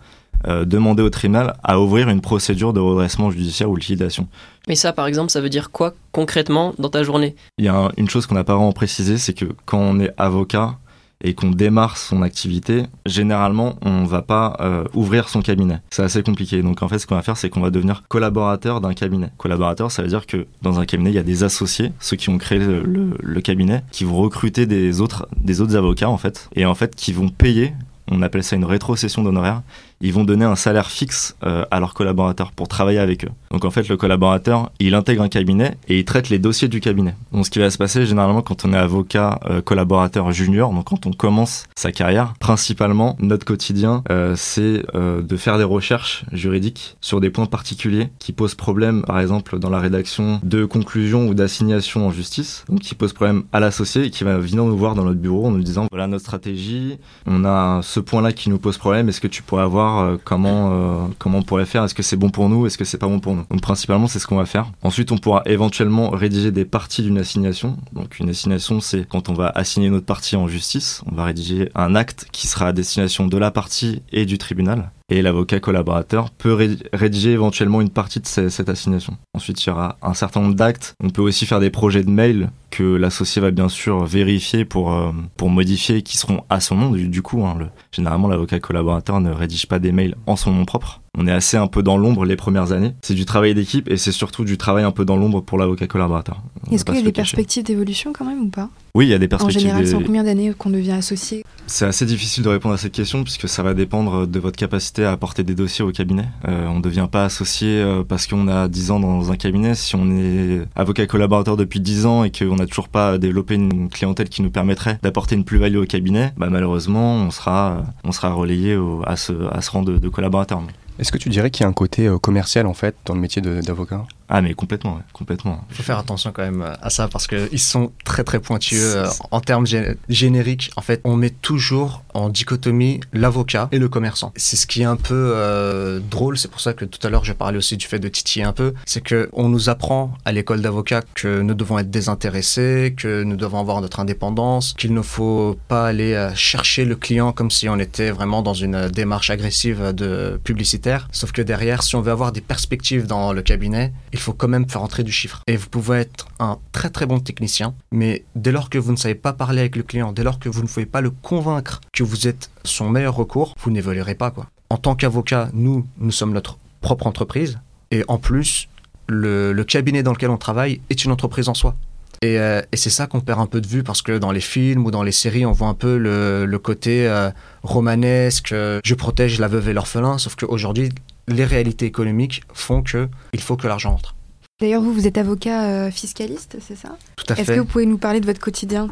euh, 0.48 0.64
demander 0.64 1.02
au 1.02 1.10
tribunal 1.10 1.54
à 1.62 1.78
ouvrir 1.78 2.08
une 2.08 2.20
procédure 2.20 2.72
de 2.72 2.80
redressement 2.80 3.30
judiciaire 3.30 3.70
ou 3.70 3.76
liquidation. 3.76 4.26
Mais 4.66 4.74
ça, 4.74 4.92
par 4.92 5.06
exemple, 5.06 5.30
ça 5.30 5.40
veut 5.40 5.50
dire 5.50 5.70
quoi 5.70 5.92
concrètement 6.10 6.74
dans 6.78 6.88
ta 6.88 7.02
journée? 7.04 7.36
Il 7.58 7.64
y 7.64 7.68
a 7.68 7.76
un- 7.76 7.90
une 7.96 8.08
chose 8.08 8.26
qu'on 8.26 8.34
n'a 8.34 8.42
pas 8.42 8.56
vraiment 8.56 8.72
précisé, 8.72 9.18
c'est 9.18 9.34
que 9.34 9.44
quand 9.66 9.78
on 9.78 10.00
est 10.00 10.10
avocat 10.16 10.78
et 11.22 11.34
qu'on 11.34 11.50
démarre 11.50 11.96
son 11.96 12.22
activité, 12.22 12.84
généralement, 13.06 13.76
on 13.82 14.04
va 14.04 14.22
pas 14.22 14.56
euh, 14.60 14.84
ouvrir 14.94 15.28
son 15.28 15.40
cabinet. 15.40 15.80
C'est 15.90 16.02
assez 16.02 16.22
compliqué. 16.22 16.62
Donc 16.62 16.82
en 16.82 16.88
fait, 16.88 16.98
ce 16.98 17.06
qu'on 17.06 17.14
va 17.14 17.22
faire, 17.22 17.36
c'est 17.36 17.48
qu'on 17.48 17.60
va 17.60 17.70
devenir 17.70 18.02
collaborateur 18.08 18.80
d'un 18.80 18.94
cabinet. 18.94 19.30
Collaborateur, 19.38 19.90
ça 19.90 20.02
veut 20.02 20.08
dire 20.08 20.26
que 20.26 20.46
dans 20.62 20.80
un 20.80 20.84
cabinet, 20.84 21.10
il 21.10 21.14
y 21.14 21.18
a 21.18 21.22
des 21.22 21.44
associés, 21.44 21.92
ceux 22.00 22.16
qui 22.16 22.28
ont 22.28 22.38
créé 22.38 22.58
le 22.58 23.40
cabinet, 23.40 23.82
qui 23.90 24.04
vont 24.04 24.16
recruter 24.16 24.66
des 24.66 25.00
autres, 25.00 25.28
des 25.36 25.60
autres 25.60 25.76
avocats 25.76 26.10
en 26.10 26.18
fait, 26.18 26.48
et 26.56 26.66
en 26.66 26.74
fait 26.74 26.94
qui 26.94 27.12
vont 27.12 27.28
payer. 27.28 27.72
On 28.10 28.20
appelle 28.20 28.42
ça 28.42 28.56
une 28.56 28.64
rétrocession 28.64 29.22
d'honoraires. 29.22 29.62
Ils 30.02 30.12
vont 30.12 30.24
donner 30.24 30.44
un 30.44 30.56
salaire 30.56 30.90
fixe 30.90 31.36
euh, 31.44 31.64
à 31.70 31.78
leurs 31.78 31.94
collaborateurs 31.94 32.50
pour 32.50 32.66
travailler 32.66 32.98
avec 32.98 33.24
eux. 33.24 33.30
Donc 33.52 33.64
en 33.64 33.70
fait, 33.70 33.88
le 33.88 33.96
collaborateur, 33.96 34.72
il 34.80 34.94
intègre 34.94 35.22
un 35.22 35.28
cabinet 35.28 35.76
et 35.88 36.00
il 36.00 36.04
traite 36.04 36.28
les 36.28 36.40
dossiers 36.40 36.66
du 36.66 36.80
cabinet. 36.80 37.14
Donc 37.32 37.46
ce 37.46 37.50
qui 37.50 37.60
va 37.60 37.70
se 37.70 37.78
passer 37.78 38.04
généralement 38.04 38.42
quand 38.42 38.64
on 38.64 38.72
est 38.72 38.76
avocat 38.76 39.38
euh, 39.46 39.62
collaborateur 39.62 40.32
junior, 40.32 40.72
donc 40.72 40.86
quand 40.86 41.06
on 41.06 41.12
commence 41.12 41.66
sa 41.76 41.92
carrière, 41.92 42.34
principalement 42.40 43.16
notre 43.20 43.44
quotidien, 43.44 44.02
euh, 44.10 44.34
c'est 44.36 44.82
de 44.92 45.36
faire 45.36 45.58
des 45.58 45.64
recherches 45.64 46.24
juridiques 46.32 46.96
sur 47.00 47.20
des 47.20 47.30
points 47.30 47.46
particuliers 47.46 48.08
qui 48.18 48.32
posent 48.32 48.54
problème, 48.54 49.02
par 49.02 49.20
exemple 49.20 49.58
dans 49.58 49.70
la 49.70 49.78
rédaction 49.78 50.40
de 50.42 50.64
conclusions 50.64 51.28
ou 51.28 51.34
d'assignations 51.34 52.06
en 52.06 52.10
justice, 52.10 52.64
donc 52.68 52.80
qui 52.80 52.94
posent 52.94 53.12
problème 53.12 53.44
à 53.52 53.60
l'associé 53.60 54.04
et 54.04 54.10
qui 54.10 54.24
va 54.24 54.38
venir 54.38 54.64
nous 54.64 54.76
voir 54.76 54.94
dans 54.94 55.04
notre 55.04 55.20
bureau 55.20 55.46
en 55.46 55.50
nous 55.50 55.62
disant 55.62 55.86
voilà 55.90 56.06
notre 56.06 56.24
stratégie, 56.24 56.98
on 57.26 57.44
a 57.44 57.80
ce 57.82 58.00
point-là 58.00 58.32
qui 58.32 58.50
nous 58.50 58.58
pose 58.58 58.78
problème, 58.78 59.08
est-ce 59.08 59.20
que 59.20 59.28
tu 59.28 59.42
pourrais 59.42 59.62
euh, 60.00 60.16
comment 60.22 60.72
euh, 60.72 61.06
comment 61.18 61.38
on 61.38 61.42
pourrait 61.42 61.66
faire, 61.66 61.84
est-ce 61.84 61.94
que 61.94 62.02
c'est 62.02 62.16
bon 62.16 62.30
pour 62.30 62.48
nous, 62.48 62.66
est-ce 62.66 62.78
que 62.78 62.84
c'est 62.84 62.98
pas 62.98 63.06
bon 63.06 63.20
pour 63.20 63.34
nous? 63.34 63.44
Donc 63.50 63.60
principalement 63.60 64.06
c'est 64.06 64.18
ce 64.18 64.26
qu'on 64.26 64.36
va 64.36 64.46
faire. 64.46 64.70
Ensuite 64.82 65.12
on 65.12 65.18
pourra 65.18 65.42
éventuellement 65.46 66.10
rédiger 66.10 66.50
des 66.50 66.64
parties 66.64 67.02
d'une 67.02 67.18
assignation. 67.18 67.76
Donc 67.92 68.18
une 68.18 68.30
assignation 68.30 68.80
c'est 68.80 69.06
quand 69.08 69.28
on 69.28 69.34
va 69.34 69.48
assigner 69.48 69.90
notre 69.90 70.06
partie 70.06 70.36
en 70.36 70.48
justice, 70.48 71.02
on 71.10 71.14
va 71.14 71.24
rédiger 71.24 71.70
un 71.74 71.94
acte 71.94 72.26
qui 72.32 72.46
sera 72.46 72.68
à 72.68 72.72
destination 72.72 73.26
de 73.26 73.38
la 73.38 73.50
partie 73.50 74.02
et 74.12 74.26
du 74.26 74.38
tribunal. 74.38 74.90
Et 75.08 75.20
l'avocat 75.22 75.60
collaborateur 75.60 76.30
peut 76.30 76.54
ré- 76.54 76.78
rédiger 76.92 77.32
éventuellement 77.32 77.80
une 77.80 77.90
partie 77.90 78.20
de 78.20 78.26
ce- 78.26 78.48
cette 78.48 78.68
assignation. 78.68 79.16
Ensuite, 79.34 79.62
il 79.64 79.68
y 79.68 79.72
aura 79.72 79.98
un 80.02 80.14
certain 80.14 80.40
nombre 80.40 80.54
d'actes. 80.54 80.94
On 81.02 81.10
peut 81.10 81.22
aussi 81.22 81.44
faire 81.44 81.60
des 81.60 81.70
projets 81.70 82.02
de 82.04 82.10
mail 82.10 82.50
que 82.70 82.82
l'associé 82.96 83.42
va 83.42 83.50
bien 83.50 83.68
sûr 83.68 84.04
vérifier 84.06 84.64
pour, 84.64 84.92
euh, 84.94 85.12
pour 85.36 85.50
modifier, 85.50 86.02
qui 86.02 86.16
seront 86.16 86.44
à 86.48 86.60
son 86.60 86.76
nom 86.76 86.90
du, 86.90 87.20
coup. 87.22 87.44
hein. 87.44 87.56
Le- 87.58 87.68
généralement, 87.90 88.28
l'avocat 88.28 88.60
collaborateur 88.60 89.20
ne 89.20 89.30
rédige 89.30 89.66
pas 89.66 89.78
des 89.78 89.92
mails 89.92 90.14
en 90.26 90.36
son 90.36 90.52
nom 90.52 90.64
propre. 90.64 91.01
On 91.18 91.26
est 91.26 91.30
assez 91.32 91.58
un 91.58 91.66
peu 91.66 91.82
dans 91.82 91.98
l'ombre 91.98 92.24
les 92.24 92.36
premières 92.36 92.72
années. 92.72 92.94
C'est 93.02 93.12
du 93.12 93.26
travail 93.26 93.52
d'équipe 93.54 93.90
et 93.90 93.98
c'est 93.98 94.12
surtout 94.12 94.44
du 94.46 94.56
travail 94.56 94.82
un 94.84 94.92
peu 94.92 95.04
dans 95.04 95.16
l'ombre 95.16 95.42
pour 95.42 95.58
l'avocat 95.58 95.86
collaborateur. 95.86 96.40
Est-ce 96.70 96.86
qu'il 96.86 96.94
y 96.94 96.98
a 96.98 97.02
des 97.02 97.12
perspectives 97.12 97.64
d'évolution 97.64 98.14
quand 98.14 98.24
même 98.24 98.40
ou 98.40 98.48
pas? 98.48 98.70
Oui, 98.94 99.06
il 99.06 99.10
y 99.10 99.14
a 99.14 99.18
des 99.18 99.26
En 99.26 99.28
perspectives. 99.28 99.60
général, 99.60 99.86
c'est 99.86 99.94
en 99.94 100.00
combien 100.02 100.24
d'années 100.24 100.54
qu'on 100.56 100.70
devient 100.70 100.92
associé? 100.92 101.44
C'est 101.66 101.84
assez 101.84 102.06
difficile 102.06 102.42
de 102.44 102.48
répondre 102.48 102.74
à 102.74 102.78
cette 102.78 102.92
question 102.94 103.24
puisque 103.24 103.46
ça 103.46 103.62
va 103.62 103.74
dépendre 103.74 104.26
de 104.26 104.38
votre 104.40 104.56
capacité 104.56 105.04
à 105.04 105.12
apporter 105.12 105.44
des 105.44 105.54
dossiers 105.54 105.84
au 105.84 105.92
cabinet. 105.92 106.24
Euh, 106.48 106.66
on 106.68 106.76
ne 106.76 106.82
devient 106.82 107.08
pas 107.12 107.26
associé 107.26 107.68
euh, 107.68 108.02
parce 108.04 108.26
qu'on 108.26 108.48
a 108.48 108.68
10 108.68 108.90
ans 108.90 109.00
dans 109.00 109.30
un 109.30 109.36
cabinet. 109.36 109.74
Si 109.74 109.94
on 109.96 110.10
est 110.16 110.62
avocat 110.74 111.06
collaborateur 111.06 111.58
depuis 111.58 111.80
10 111.80 112.06
ans 112.06 112.24
et 112.24 112.30
qu'on 112.32 112.56
n'a 112.56 112.66
toujours 112.66 112.88
pas 112.88 113.18
développé 113.18 113.54
une 113.56 113.90
clientèle 113.90 114.30
qui 114.30 114.40
nous 114.40 114.50
permettrait 114.50 114.98
d'apporter 115.02 115.34
une 115.34 115.44
plus-value 115.44 115.76
au 115.76 115.84
cabinet, 115.86 116.32
bah 116.38 116.48
malheureusement, 116.50 117.16
on 117.16 117.30
sera, 117.30 117.82
on 118.02 118.12
sera 118.12 118.32
relayé 118.32 118.76
au- 118.76 119.02
à, 119.06 119.16
ce, 119.16 119.32
à 119.52 119.60
ce 119.60 119.70
rang 119.70 119.82
de, 119.82 119.98
de 119.98 120.08
collaborateur. 120.08 120.62
Est-ce 120.98 121.10
que 121.10 121.18
tu 121.18 121.28
dirais 121.30 121.50
qu'il 121.50 121.64
y 121.64 121.66
a 121.66 121.68
un 121.68 121.72
côté 121.72 122.06
euh, 122.06 122.18
commercial 122.18 122.66
en 122.66 122.74
fait 122.74 122.94
dans 123.06 123.14
le 123.14 123.20
métier 123.20 123.40
d'avocat? 123.42 124.04
Ah, 124.34 124.40
mais 124.40 124.54
complètement, 124.54 124.94
ouais, 124.94 125.02
complètement. 125.12 125.62
Il 125.68 125.76
faut 125.76 125.82
faire 125.82 125.98
attention 125.98 126.32
quand 126.32 126.40
même 126.42 126.62
à 126.80 126.88
ça 126.88 127.06
parce 127.06 127.26
qu'ils 127.26 127.58
sont 127.58 127.92
très 128.02 128.24
très 128.24 128.40
pointueux 128.40 128.96
euh, 128.96 129.06
en 129.30 129.40
termes 129.42 129.66
gé- 129.66 129.94
génériques. 130.08 130.70
En 130.76 130.80
fait, 130.80 131.02
on 131.04 131.16
met 131.16 131.28
toujours 131.28 132.02
en 132.14 132.30
dichotomie 132.30 133.00
l'avocat 133.12 133.68
et 133.72 133.78
le 133.78 133.90
commerçant. 133.90 134.32
C'est 134.36 134.56
ce 134.56 134.66
qui 134.66 134.80
est 134.80 134.86
un 134.86 134.96
peu 134.96 135.32
euh, 135.34 136.00
drôle. 136.00 136.38
C'est 136.38 136.50
pour 136.50 136.60
ça 136.62 136.72
que 136.72 136.86
tout 136.86 137.06
à 137.06 137.10
l'heure 137.10 137.24
je 137.26 137.34
parlais 137.34 137.58
aussi 137.58 137.76
du 137.76 137.84
fait 137.86 137.98
de 137.98 138.08
titiller 138.08 138.46
un 138.46 138.54
peu. 138.54 138.72
C'est 138.86 139.02
que 139.02 139.28
on 139.34 139.50
nous 139.50 139.68
apprend 139.68 140.14
à 140.24 140.32
l'école 140.32 140.62
d'avocat 140.62 141.02
que 141.14 141.42
nous 141.42 141.52
devons 141.52 141.78
être 141.78 141.90
désintéressés, 141.90 142.94
que 142.96 143.22
nous 143.24 143.36
devons 143.36 143.58
avoir 143.60 143.82
notre 143.82 144.00
indépendance, 144.00 144.72
qu'il 144.78 144.94
ne 144.94 145.02
faut 145.02 145.58
pas 145.68 145.86
aller 145.88 146.14
euh, 146.14 146.34
chercher 146.34 146.86
le 146.86 146.96
client 146.96 147.32
comme 147.32 147.50
si 147.50 147.68
on 147.68 147.78
était 147.78 148.10
vraiment 148.10 148.40
dans 148.40 148.54
une 148.54 148.76
euh, 148.76 148.88
démarche 148.88 149.28
agressive 149.28 149.92
de 149.92 150.40
publicitaire. 150.42 151.08
Sauf 151.12 151.32
que 151.32 151.42
derrière, 151.42 151.82
si 151.82 151.96
on 151.96 152.00
veut 152.00 152.12
avoir 152.12 152.32
des 152.32 152.40
perspectives 152.40 153.06
dans 153.06 153.34
le 153.34 153.42
cabinet, 153.42 153.92
il 154.14 154.18
faut 154.22 154.32
quand 154.32 154.48
même 154.48 154.68
faire 154.68 154.82
entrer 154.82 155.02
du 155.02 155.12
chiffre. 155.12 155.42
Et 155.46 155.56
vous 155.56 155.68
pouvez 155.68 155.98
être 155.98 156.28
un 156.38 156.58
très 156.72 156.90
très 156.90 157.06
bon 157.06 157.20
technicien, 157.20 157.74
mais 157.90 158.24
dès 158.34 158.52
lors 158.52 158.70
que 158.70 158.78
vous 158.78 158.92
ne 158.92 158.96
savez 158.96 159.14
pas 159.14 159.32
parler 159.32 159.60
avec 159.60 159.76
le 159.76 159.82
client, 159.82 160.12
dès 160.12 160.22
lors 160.22 160.38
que 160.38 160.48
vous 160.48 160.62
ne 160.62 160.68
pouvez 160.68 160.86
pas 160.86 161.00
le 161.00 161.10
convaincre 161.10 161.80
que 161.92 162.02
vous 162.02 162.26
êtes 162.26 162.50
son 162.64 162.88
meilleur 162.88 163.14
recours, 163.14 163.54
vous 163.60 163.70
n'évoluerez 163.70 164.14
pas 164.14 164.30
quoi. 164.30 164.46
En 164.70 164.78
tant 164.78 164.94
qu'avocat, 164.94 165.50
nous, 165.52 165.86
nous 165.98 166.12
sommes 166.12 166.32
notre 166.32 166.58
propre 166.80 167.06
entreprise, 167.06 167.58
et 167.90 168.04
en 168.08 168.18
plus, 168.18 168.68
le 169.08 169.62
cabinet 169.64 170.02
dans 170.02 170.12
lequel 170.12 170.30
on 170.30 170.38
travaille 170.38 170.80
est 170.88 171.04
une 171.04 171.12
entreprise 171.12 171.48
en 171.48 171.54
soi. 171.54 171.76
Et, 172.22 172.38
euh, 172.38 172.62
et 172.70 172.76
c'est 172.76 172.90
ça 172.90 173.06
qu'on 173.08 173.20
perd 173.20 173.40
un 173.40 173.46
peu 173.46 173.60
de 173.60 173.66
vue 173.66 173.82
parce 173.82 174.00
que 174.00 174.16
dans 174.16 174.30
les 174.30 174.40
films 174.40 174.86
ou 174.86 174.90
dans 174.92 175.02
les 175.02 175.10
séries, 175.12 175.44
on 175.44 175.52
voit 175.52 175.66
un 175.68 175.74
peu 175.74 175.96
le, 175.98 176.46
le 176.46 176.58
côté 176.58 177.08
euh, 177.08 177.30
romanesque, 177.64 178.52
euh, 178.52 178.80
je 178.84 178.94
protège 178.94 179.40
la 179.40 179.48
veuve 179.48 179.68
et 179.68 179.72
l'orphelin, 179.72 180.18
sauf 180.18 180.36
qu'aujourd'hui, 180.36 180.90
les 181.28 181.44
réalités 181.44 181.86
économiques 181.86 182.42
font 182.52 182.82
que 182.82 183.08
il 183.32 183.40
faut 183.40 183.56
que 183.56 183.66
l'argent 183.66 183.94
entre. 183.94 184.14
D'ailleurs, 184.60 184.82
vous, 184.82 184.92
vous 184.92 185.08
êtes 185.08 185.18
avocat 185.18 185.90
fiscaliste, 185.90 186.56
c'est 186.60 186.76
ça? 186.76 186.96
Tout 187.16 187.24
à 187.30 187.32
Est-ce 187.32 187.44
fait. 187.44 187.54
que 187.56 187.60
vous 187.60 187.66
pouvez 187.66 187.86
nous 187.86 187.98
parler 187.98 188.20
de 188.20 188.26
votre 188.26 188.40
quotidien? 188.40 188.88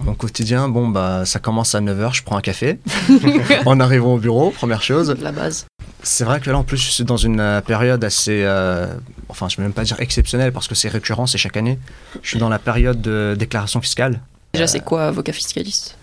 Mon 0.00 0.14
quotidien, 0.14 0.68
bon, 0.68 0.88
bah, 0.88 1.24
ça 1.24 1.38
commence 1.38 1.74
à 1.74 1.80
9h, 1.80 2.14
je 2.14 2.22
prends 2.22 2.36
un 2.36 2.40
café. 2.40 2.78
en 3.66 3.80
arrivant 3.80 4.14
au 4.14 4.18
bureau, 4.18 4.50
première 4.50 4.82
chose. 4.82 5.16
La 5.20 5.32
base. 5.32 5.66
C'est 6.02 6.24
vrai 6.24 6.40
que 6.40 6.50
là, 6.50 6.58
en 6.58 6.64
plus, 6.64 6.76
je 6.78 6.90
suis 6.90 7.04
dans 7.04 7.16
une 7.16 7.40
euh, 7.40 7.60
période 7.60 8.02
assez. 8.04 8.42
euh, 8.44 8.86
enfin, 9.28 9.48
je 9.48 9.54
ne 9.54 9.58
vais 9.58 9.62
même 9.64 9.72
pas 9.72 9.82
dire 9.84 10.00
exceptionnelle 10.00 10.52
parce 10.52 10.68
que 10.68 10.74
c'est 10.74 10.88
récurrent, 10.88 11.26
c'est 11.26 11.38
chaque 11.38 11.56
année. 11.56 11.78
Je 12.22 12.28
suis 12.30 12.38
dans 12.38 12.48
la 12.48 12.58
période 12.58 13.00
de 13.00 13.34
déclaration 13.38 13.80
fiscale. 13.80 14.20
Déjà, 14.54 14.66
c'est 14.66 14.80
quoi 14.80 15.06
avocat 15.06 15.32
fiscaliste? 15.32 15.96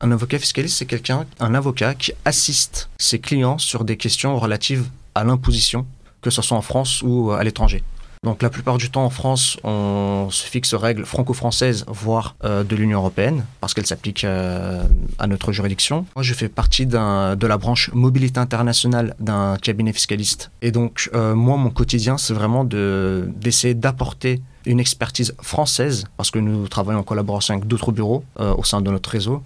Un 0.00 0.10
avocat 0.10 0.38
fiscaliste, 0.38 0.78
c'est 0.78 0.86
quelqu'un, 0.86 1.26
un 1.38 1.54
avocat 1.54 1.94
qui 1.94 2.12
assiste 2.24 2.88
ses 2.98 3.20
clients 3.20 3.58
sur 3.58 3.84
des 3.84 3.96
questions 3.96 4.36
relatives 4.36 4.86
à 5.14 5.22
l'imposition, 5.22 5.86
que 6.22 6.30
ce 6.30 6.42
soit 6.42 6.56
en 6.56 6.62
France 6.62 7.02
ou 7.02 7.30
à 7.30 7.44
l'étranger. 7.44 7.84
Donc 8.24 8.40
la 8.40 8.50
plupart 8.50 8.78
du 8.78 8.88
temps 8.88 9.04
en 9.04 9.10
France, 9.10 9.58
on 9.64 10.28
se 10.30 10.46
fixe 10.46 10.74
règles 10.74 11.04
franco-françaises, 11.04 11.84
voire 11.88 12.36
euh, 12.44 12.62
de 12.62 12.76
l'Union 12.76 12.98
européenne, 12.98 13.44
parce 13.60 13.74
qu'elles 13.74 13.86
s'appliquent 13.86 14.22
euh, 14.22 14.84
à 15.18 15.26
notre 15.26 15.50
juridiction. 15.50 16.06
Moi, 16.14 16.22
je 16.22 16.32
fais 16.32 16.48
partie 16.48 16.86
de 16.86 17.46
la 17.48 17.58
branche 17.58 17.90
mobilité 17.92 18.38
internationale 18.38 19.16
d'un 19.18 19.56
cabinet 19.60 19.92
fiscaliste. 19.92 20.52
Et 20.62 20.70
donc, 20.70 21.10
euh, 21.14 21.34
moi, 21.34 21.56
mon 21.56 21.70
quotidien, 21.70 22.16
c'est 22.16 22.32
vraiment 22.32 22.62
de- 22.62 23.28
d'essayer 23.40 23.74
d'apporter 23.74 24.40
une 24.66 24.78
expertise 24.78 25.34
française, 25.42 26.04
parce 26.16 26.30
que 26.30 26.38
nous 26.38 26.68
travaillons 26.68 27.00
en 27.00 27.02
collaboration 27.02 27.54
avec 27.54 27.66
d'autres 27.66 27.90
bureaux 27.90 28.22
au 28.38 28.62
sein 28.62 28.80
de 28.80 28.88
notre 28.92 29.10
réseau, 29.10 29.42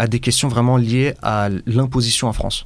à 0.00 0.08
des 0.08 0.18
questions 0.18 0.48
vraiment 0.48 0.76
liées 0.76 1.14
à 1.22 1.48
l'imposition 1.66 2.26
en 2.26 2.32
France. 2.32 2.64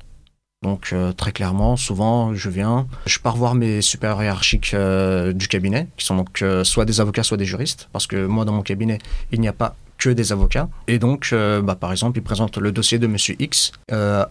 Donc 0.62 0.90
euh, 0.92 1.12
très 1.12 1.32
clairement, 1.32 1.76
souvent 1.76 2.34
je 2.34 2.48
viens, 2.48 2.86
je 3.06 3.18
pars 3.18 3.36
voir 3.36 3.54
mes 3.54 3.82
supérieurs 3.82 4.22
hiérarchiques 4.22 4.72
euh, 4.74 5.32
du 5.32 5.48
cabinet, 5.48 5.88
qui 5.96 6.06
sont 6.06 6.16
donc 6.16 6.42
euh, 6.42 6.64
soit 6.64 6.84
des 6.84 7.00
avocats, 7.00 7.22
soit 7.22 7.36
des 7.36 7.44
juristes, 7.44 7.88
parce 7.92 8.06
que 8.06 8.26
moi 8.26 8.44
dans 8.44 8.52
mon 8.52 8.62
cabinet, 8.62 8.98
il 9.32 9.40
n'y 9.40 9.48
a 9.48 9.52
pas 9.52 9.74
que 9.98 10.10
des 10.10 10.32
avocats. 10.32 10.68
Et 10.88 10.98
donc, 10.98 11.32
bah, 11.32 11.76
par 11.76 11.92
exemple, 11.92 12.18
ils 12.18 12.22
présentent 12.22 12.58
le 12.58 12.72
dossier 12.72 12.98
de 12.98 13.06
Monsieur 13.06 13.36
X, 13.38 13.70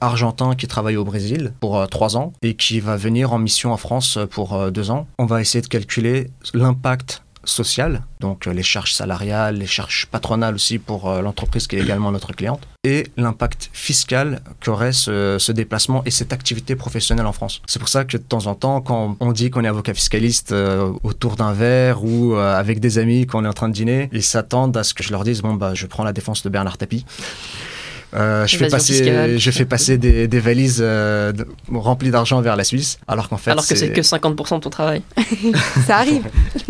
argentin 0.01 0.53
qui 0.55 0.67
travaille 0.67 0.97
au 0.97 1.05
Brésil 1.05 1.53
pour 1.61 1.88
trois 1.88 2.17
ans 2.17 2.33
et 2.41 2.55
qui 2.55 2.81
va 2.81 2.97
venir 2.97 3.31
en 3.31 3.39
mission 3.39 3.71
en 3.71 3.77
France 3.77 4.19
pour 4.31 4.69
deux 4.69 4.91
ans. 4.91 5.07
On 5.17 5.25
va 5.25 5.39
essayer 5.39 5.61
de 5.61 5.67
calculer 5.67 6.29
l'impact 6.53 7.23
social, 7.43 8.03
donc 8.19 8.48
euh, 8.48 8.53
les 8.53 8.63
charges 8.63 8.93
salariales, 8.93 9.57
les 9.57 9.67
charges 9.67 10.07
patronales 10.10 10.55
aussi 10.55 10.79
pour 10.79 11.10
euh, 11.10 11.21
l'entreprise 11.21 11.67
qui 11.67 11.75
est 11.75 11.79
également 11.79 12.12
notre 12.12 12.33
cliente, 12.33 12.62
et 12.83 13.07
l'impact 13.17 13.69
fiscal 13.74 14.41
qu'aurait 14.63 14.93
ce, 14.93 15.38
ce 15.39 15.51
déplacement 15.51 16.03
et 16.05 16.12
cette 16.12 16.33
activité 16.33 16.75
professionnelle 16.75 17.25
en 17.25 17.33
France. 17.33 17.62
C'est 17.67 17.79
pour 17.79 17.89
ça 17.89 18.05
que 18.05 18.17
de 18.17 18.24
temps 18.24 18.48
en 18.48 18.55
temps, 18.55 18.81
quand 18.81 19.17
on 19.19 19.31
dit 19.31 19.50
qu'on 19.50 19.63
est 19.63 19.67
avocat 19.67 19.93
fiscaliste 19.93 20.51
euh, 20.51 20.91
autour 21.03 21.36
d'un 21.36 21.53
verre 21.53 22.03
ou 22.03 22.36
avec 22.36 22.79
des 22.79 22.98
amis 22.98 23.25
qu'on 23.25 23.45
est 23.45 23.48
en 23.48 23.53
train 23.53 23.69
de 23.69 23.74
dîner, 23.74 24.10
ils 24.12 24.24
s'attendent 24.24 24.75
à 24.77 24.83
ce 24.83 24.93
que 24.93 25.03
je 25.03 25.12
leur 25.12 25.24
dise 25.24 25.41
bon 25.41 25.53
bah 25.53 25.74
je 25.74 25.86
prends 25.86 26.03
la 26.03 26.13
défense 26.13 26.43
de 26.43 26.50
Bernard 26.50 26.77
Tapie. 26.77 27.05
Euh, 28.13 28.46
je, 28.46 28.58
fais 28.58 28.68
passer, 28.68 28.94
fiscale. 28.94 29.39
je 29.39 29.51
fais 29.51 29.65
passer 29.65 29.98
des, 29.98 30.27
des 30.27 30.39
valises 30.39 30.80
euh, 30.82 31.32
de- 31.32 31.48
remplies 31.74 32.12
d'argent 32.12 32.41
vers 32.41 32.56
la 32.56 32.63
Suisse, 32.63 33.00
alors 33.08 33.30
qu'en 33.30 33.38
fait, 33.38 33.51
Alors 33.51 33.65
que 33.65 33.75
c'est 33.75 33.91
que 33.91 34.01
50% 34.01 34.56
de 34.56 34.60
ton 34.60 34.70
travail. 34.70 35.01
Ça 35.88 35.98
arrive. 35.98 36.24